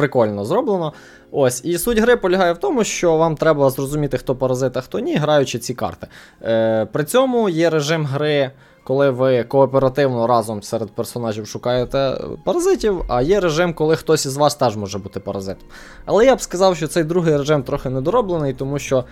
[0.00, 0.92] прикольно зроблено.
[1.30, 4.98] Ось, і суть гри полягає в тому, що вам треба зрозуміти, хто паразит, а хто
[4.98, 6.06] ні, граючи ці карти.
[6.42, 8.50] Е, при цьому є режим гри,
[8.84, 14.54] коли ви кооперативно разом серед персонажів шукаєте паразитів, а є режим, коли хтось із вас
[14.54, 15.68] теж може бути паразитом.
[16.04, 19.04] Але я б сказав, що цей другий режим трохи недороблений, тому що.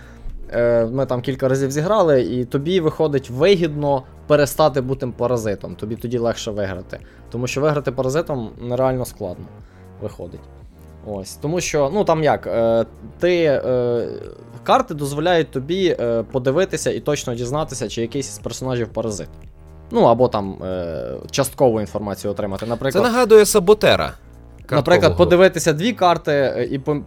[0.53, 5.75] е, Ми там кілька разів зіграли, і тобі виходить вигідно перестати бути паразитом.
[5.75, 6.99] Тобі тоді легше виграти.
[7.31, 9.45] Тому що виграти паразитом нереально складно
[10.01, 10.39] виходить.
[11.07, 12.85] Ось, тому що, ну там як, е,
[13.19, 14.07] ти е,
[14.63, 19.29] карти дозволяють тобі е, подивитися і точно дізнатися, чи якийсь із персонажів паразит.
[19.91, 22.65] Ну або там е, часткову інформацію отримати.
[22.91, 24.13] Це нагадує саботера.
[24.71, 26.97] наприклад, подивитися дві карти е, і по,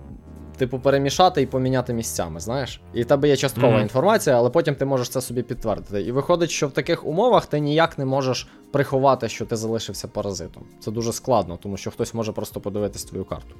[0.56, 2.80] типу перемішати і поміняти місцями, знаєш?
[2.94, 3.82] І в тебе є часткова Мгм.
[3.82, 6.02] інформація, але потім ти можеш це собі підтвердити.
[6.02, 10.62] І виходить, що в таких умовах ти ніяк не можеш приховати, що ти залишився паразитом.
[10.80, 13.54] Це дуже складно, тому що хтось може просто подивитись твою карту.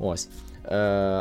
[0.00, 0.28] Ось.
[0.64, 0.76] Е,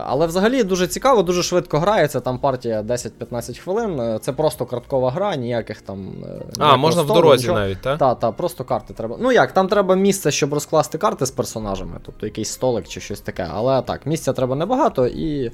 [0.05, 2.19] але взагалі дуже цікаво, дуже швидко грається.
[2.19, 3.99] Там партія 10-15 хвилин.
[3.99, 6.07] Е, Це просто карткова гра, ніяких там.
[6.25, 7.59] е, А, можна в дорозі нічого.
[7.59, 7.97] навіть, так?
[7.99, 9.17] Та, та, просто карти треба.
[9.19, 13.21] Ну як, там треба місце, щоб розкласти карти з персонажами, тобто якийсь столик чи щось
[13.21, 13.47] таке.
[13.53, 15.51] Але так, місця треба небагато і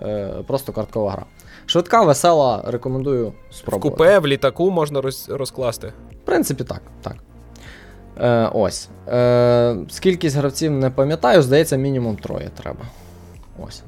[0.00, 1.24] е, просто карткова гра.
[1.66, 3.90] Швидка, весела, рекомендую В спробувати.
[3.90, 5.92] купе, в літаку можна роз- розкласти.
[6.22, 6.82] В принципі, так.
[7.02, 7.16] так.
[8.20, 8.88] Е, ось.
[9.08, 12.84] Е, скількість гравців не пам'ятаю, здається, мінімум троє треба.
[13.58, 13.82] Ось.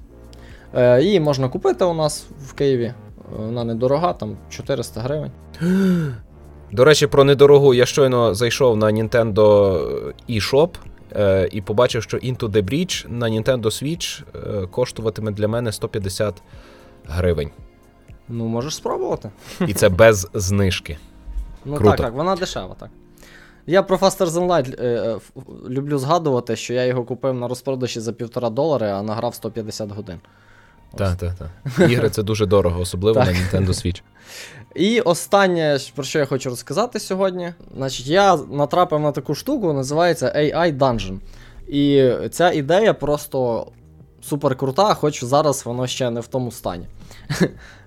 [0.75, 2.93] Е, її можна купити у нас в Києві.
[3.37, 5.31] Вона недорога, там 400 гривень.
[6.73, 10.69] До речі, про недорогу я щойно зайшов на Nintendo eShop
[11.17, 14.23] е, і побачив, що Into the Breach на Nintendo Switch
[14.63, 16.43] е, коштуватиме для мене 150
[17.07, 17.51] гривень.
[18.29, 19.31] Ну, можеш спробувати.
[19.67, 20.99] І це без знижки.
[21.65, 21.91] Ну Круто.
[21.91, 22.91] так, так, вона дешева, так.
[23.69, 25.19] Я про Faster Than Light е, е,
[25.69, 30.21] люблю згадувати, що я його купив на розпродажі за півтора долари, а награв 150 годин.
[30.95, 31.91] Так, так, так.
[31.91, 34.03] Ігри це дуже дорого, особливо на Nintendo Switch.
[34.75, 37.53] І останнє, про що я хочу розказати сьогодні.
[37.77, 41.19] Значить, я натрапив на таку штуку, називається AI Dungeon.
[41.69, 43.67] І ця ідея просто
[44.21, 46.87] супер крута, хоч зараз воно ще не в тому стані.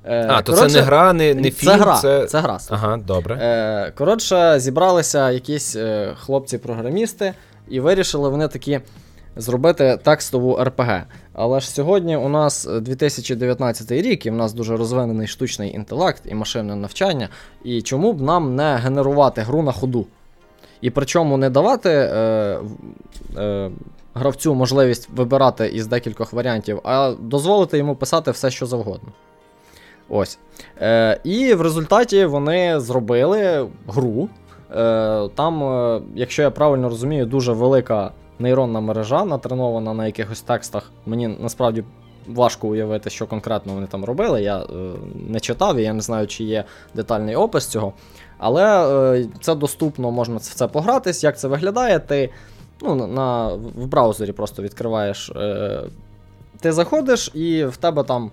[0.06, 1.98] Е, А, то це не гра, не, не фільм, це гра.
[1.98, 2.26] це.
[2.26, 2.60] Це гра.
[2.70, 3.36] Ага, добре.
[3.42, 7.34] Е, коротше, зібралися якісь е, хлопці-програмісти,
[7.70, 8.80] і вирішили вони такі
[9.36, 11.02] зробити текстову РПГ.
[11.34, 16.36] Але ж сьогодні у нас 2019 рік, і в нас дуже розвинений штучний інтелект і
[16.36, 17.30] машинне навчання.
[17.64, 20.08] І чому б нам не генерувати гру на ходу?
[20.82, 22.60] І причому не давати е,
[23.38, 23.72] е,
[24.14, 29.10] гравцю можливість вибирати із декількох варіантів, а дозволити йому писати все, що завгодно.
[30.12, 30.40] Ось.
[30.82, 34.30] Е, і в результаті вони зробили гру,
[34.76, 40.92] е, там, е, якщо я правильно розумію, дуже велика нейронна мережа натренована на якихось текстах.
[41.06, 41.84] Мені насправді
[42.28, 44.44] важко уявити, що конкретно вони там робили.
[44.44, 44.66] Я е,
[45.30, 46.64] не читав і я не знаю, чи є
[46.96, 47.94] детальний опис цього.
[48.38, 51.24] Але е, це доступно, можна в це погратись.
[51.24, 52.00] Як це виглядає?
[52.00, 52.30] Ти
[52.82, 55.30] ну, на, в браузері просто відкриваєш.
[55.30, 55.82] Е,
[56.60, 58.32] ти заходиш, і в тебе там.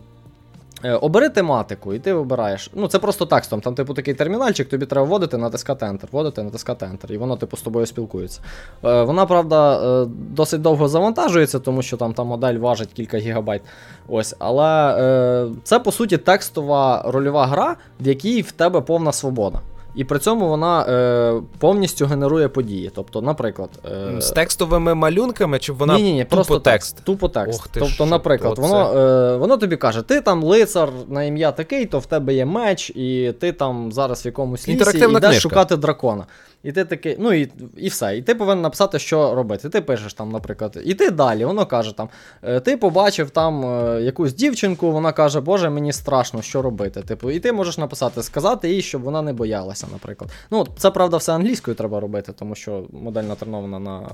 [0.84, 2.70] Е, обери тематику, і ти вибираєш.
[2.74, 3.60] Ну, це просто текстом.
[3.60, 7.56] Там, типу, такий термінальчик, тобі треба вводити, натискати Enter, вводити, натискати Enter, і воно, типу,
[7.56, 8.40] з тобою спілкується.
[8.84, 13.62] Е, Вона, правда, е, досить довго завантажується, тому що там та модель важить кілька гігабайт.
[14.08, 19.60] Ось, Але це, по суті, текстова рольова гра, в якій в тебе повна свобода.
[19.95, 22.91] І при цьому вона е, повністю генерує події.
[22.95, 24.20] Тобто, наприклад, е...
[24.20, 27.05] з текстовими малюнками, чи вона ні, ні, ні, тупо просто текст?
[27.05, 27.61] Тупо текст.
[27.61, 31.24] Ох, ти тобто, що, наприклад, то воно е, воно тобі каже: ти там лицар на
[31.24, 35.43] ім'я такий, то в тебе є меч, і ти там зараз в якомусь лісі йдеш
[35.43, 36.26] шукати дракона.
[36.62, 38.16] І ти такий, ну і і все.
[38.16, 39.68] І ти повинен написати, що робити.
[39.68, 42.09] Ти пишеш там, наприклад, і ти далі, воно каже там:
[42.42, 47.02] «Е, ти побачив там е, якусь дівчинку, вона каже, Боже, мені страшно, що робити.
[47.02, 50.30] Типу, і ти можеш написати, сказати їй, щоб вона не боялася, наприклад.
[50.50, 54.04] Ну, це правда, все англійською треба робити, тому що модель натренована на е,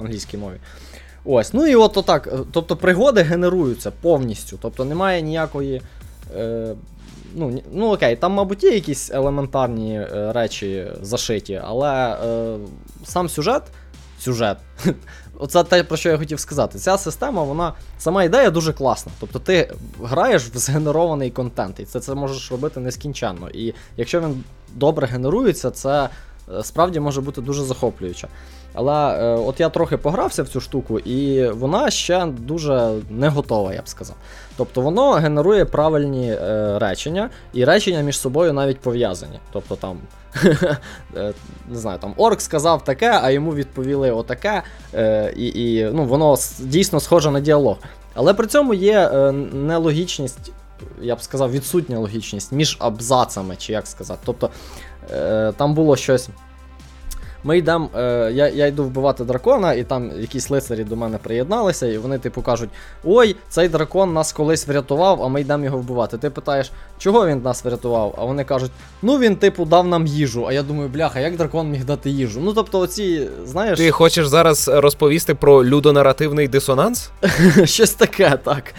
[0.00, 0.56] англійській мові.
[1.24, 2.28] Ось, ну і от отак.
[2.52, 4.58] Тобто пригоди генеруються повністю.
[4.62, 5.82] Тобто немає ніякої.
[7.36, 12.58] Ну, ну окей, там, мабуть, є якісь елементарні е, речі зашиті, але е,
[13.04, 13.62] сам сюжет.
[14.18, 14.58] Сюжет.
[15.38, 16.78] Оце те, про що я хотів сказати.
[16.78, 19.12] Ця система, вона сама ідея дуже класна.
[19.20, 23.50] Тобто ти граєш в згенерований контент, і це це можеш робити нескінченно.
[23.50, 26.08] І якщо він добре генерується, це
[26.54, 28.28] е, справді може бути дуже захоплююче.
[28.76, 33.74] Але е, от я трохи погрався в цю штуку, і вона ще дуже не готова,
[33.74, 34.16] я б сказав.
[34.56, 39.38] Тобто воно генерує правильні е, речення, і речення між собою навіть пов'язані.
[39.52, 39.98] Тобто там.
[41.16, 41.32] Е,
[41.68, 44.62] не знаю, там Орк сказав таке, а йому відповіли отаке,
[44.94, 47.76] е, і і ну, воно дійсно схоже на діалог.
[48.14, 50.52] Але при цьому є е, нелогічність,
[51.00, 54.20] я б сказав, відсутня логічність між абзацами, чи як сказати.
[54.24, 54.50] Тобто
[55.10, 56.28] е, там було щось.
[57.46, 61.86] Ми йдемо, е, я я йду вбивати дракона, і там якісь лицарі до мене приєдналися,
[61.86, 62.70] і вони, типу, кажуть:
[63.04, 66.18] Ой, цей дракон нас колись врятував, а ми йдемо його вбивати.
[66.18, 68.14] Ти питаєш, чого він нас врятував?
[68.18, 68.70] А вони кажуть,
[69.02, 70.46] ну він, типу, дав нам їжу.
[70.48, 72.40] А я думаю, бляха, як дракон міг дати їжу?
[72.40, 73.78] Ну, тобто, оці, знаєш.
[73.78, 77.10] Ти хочеш зараз розповісти про людонаративний дисонанс?
[77.64, 78.74] Щось таке, так.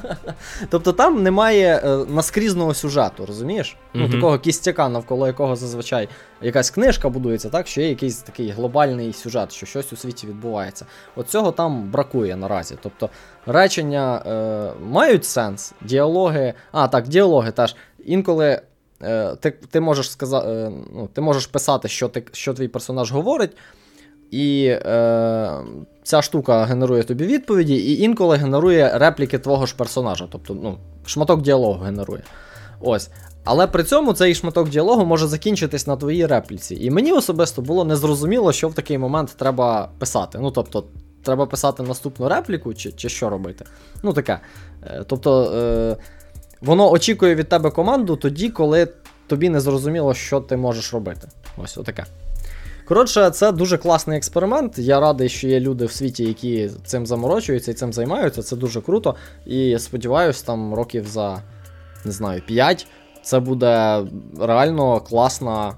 [0.70, 3.76] Тобто там немає е, наскрізного сюжету, розумієш?
[3.94, 6.08] Ну, такого кістяка, навколо якого зазвичай
[6.42, 10.86] якась книжка будується, так, що є якийсь такий глобальний сюжет, що щось у світі відбувається.
[11.16, 12.76] От цього там бракує наразі.
[12.82, 13.10] Тобто
[13.46, 16.54] речення е, мають сенс, діалоги.
[16.72, 17.76] А, так, діалоги теж.
[18.04, 18.60] Інколи
[19.02, 23.12] е, ти ти, можеш сказати, е, ну, ти можеш писати, що ти, що твій персонаж
[23.12, 23.56] говорить.
[24.30, 25.50] І е,
[26.02, 30.28] ця штука генерує тобі відповіді, і інколи генерує репліки твого ж персонажа.
[30.32, 32.22] Тобто, ну, шматок діалогу генерує.
[32.80, 33.10] Ось.
[33.50, 36.78] Але при цьому цей шматок діалогу може закінчитись на твоїй репліці.
[36.80, 40.38] І мені особисто було незрозуміло, що в такий момент треба писати.
[40.40, 40.84] Ну, тобто,
[41.22, 43.64] треба писати наступну репліку, чи чи що робити.
[44.02, 44.40] Ну, таке.
[44.82, 45.96] Е, тобто, е,
[46.60, 48.88] воно очікує від тебе команду тоді, коли
[49.26, 51.28] тобі не зрозуміло, що ти можеш робити.
[51.56, 52.04] Ось отаке.
[52.88, 54.78] Коротше, це дуже класний експеримент.
[54.78, 58.42] Я радий, що є люди в світі, які цим заморочуються і цим займаються.
[58.42, 59.14] Це дуже круто.
[59.46, 61.42] І сподіваюся, там років за
[62.04, 62.86] не знаю, 5
[63.28, 64.02] це буде
[64.40, 65.72] реально класна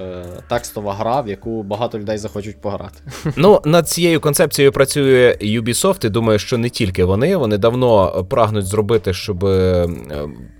[0.00, 2.98] е, текстова гра, в яку багато людей захочуть пограти.
[3.36, 7.36] Ну, над цією концепцією працює Ubisoft, і думаю, що не тільки вони.
[7.36, 9.88] Вони давно прагнуть зробити, щоб е,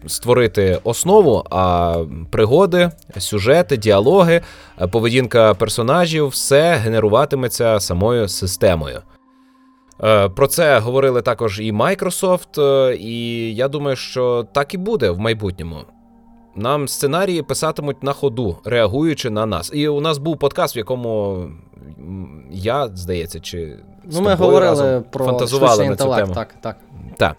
[0.06, 1.94] створити основу, а
[2.30, 4.40] пригоди, сюжети, діалоги,
[4.90, 9.02] поведінка персонажів все генеруватиметься самою системою.
[10.02, 15.10] Е, про це говорили також і Microsoft, е, і я думаю, що так і буде
[15.10, 15.84] в майбутньому.
[16.56, 19.70] Нам сценарії писатимуть на ходу, реагуючи на нас.
[19.74, 21.42] І у нас був подкаст, в якому
[22.50, 26.34] я, здається, чи ну, ми говорили про фантазували на цю тему.
[26.34, 26.76] Так, так.
[27.16, 27.36] Так.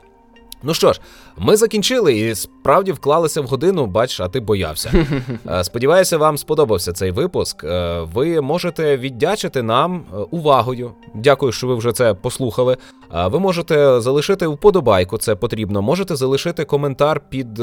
[0.63, 1.01] Ну що ж,
[1.39, 4.91] ми закінчили і справді вклалися в годину, бач, а ти боявся.
[5.49, 7.63] Е, сподіваюся, вам сподобався цей випуск.
[7.63, 10.91] Е, ви можете віддячити нам е, увагою.
[11.15, 12.77] Дякую, що ви вже це послухали.
[13.25, 15.81] Ви можете залишити вподобайку, це потрібно.
[15.81, 17.59] Можете залишити коментар під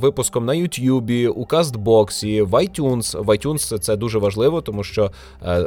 [0.00, 3.24] випуском на Ютубі, у Кастбоксі, в iTunes.
[3.24, 5.10] В iTunes це дуже важливо, тому що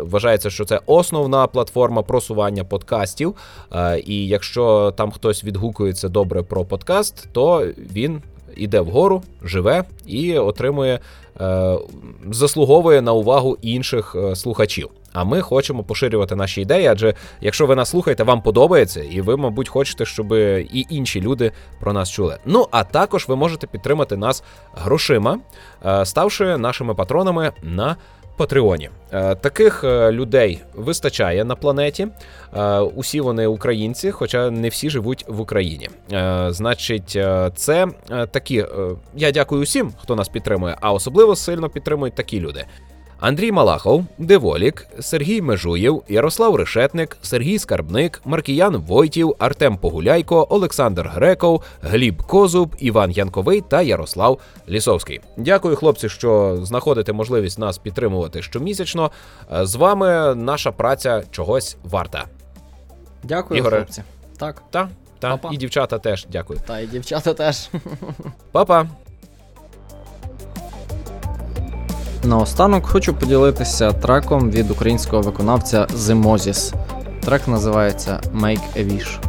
[0.02, 3.36] вважається, що це основна платформа просування подкастів.
[4.06, 7.47] І якщо там хтось відгукується добре про подкаст, то
[7.96, 8.22] він
[8.56, 11.00] іде вгору, живе і отримує,
[11.42, 11.78] е,
[12.32, 14.90] заслуговує на увагу інших е, слухачів.
[15.14, 19.38] А ми хочемо поширювати наші ідеї, адже якщо ви нас слухаєте, вам подобається, і ви,
[19.38, 22.38] мабуть, хочете, щоб і інші люди про нас чули.
[22.46, 24.44] Ну а також ви можете підтримати нас
[24.76, 25.40] грошима,
[25.86, 27.96] е, ставши нашими патронами на
[28.38, 28.90] Патреоні.
[29.12, 32.08] Е, Таких е, людей вистачає на планеті.
[32.58, 35.90] Е, Усі вони українці, хоча не всі живуть в Україні.
[36.50, 37.18] Значить,
[37.56, 37.88] це
[38.32, 38.66] такі.
[39.16, 42.66] Я дякую усім, хто нас підтримує, а особливо сильно підтримують такі люди.
[43.20, 51.64] Андрій Малахов, Деволік, Сергій Межуєв, Ярослав Решетник, Сергій Скарбник, Маркіян Войтів, Артем Погуляйко, Олександр Греков,
[51.82, 54.40] Гліб Козуб, Іван Янковий та Ярослав
[54.70, 55.22] Лісовський.
[55.38, 59.12] Дякую, хлопці, що знаходите можливість нас підтримувати щомісячно.
[59.54, 62.26] Е, З вами наша праця чогось варта.
[63.24, 63.78] Дякую, Ігоре.
[63.78, 64.04] хлопці.
[64.38, 64.90] Так, Та,
[65.20, 65.50] та Па-па.
[65.54, 66.60] і дівчата теж дякую.
[66.68, 67.70] та і дівчата теж.
[68.52, 68.88] Па-па!
[72.28, 76.74] Наостанок хочу поділитися треком від українського виконавця Moses.
[77.22, 79.27] Трек називається Make a Wish.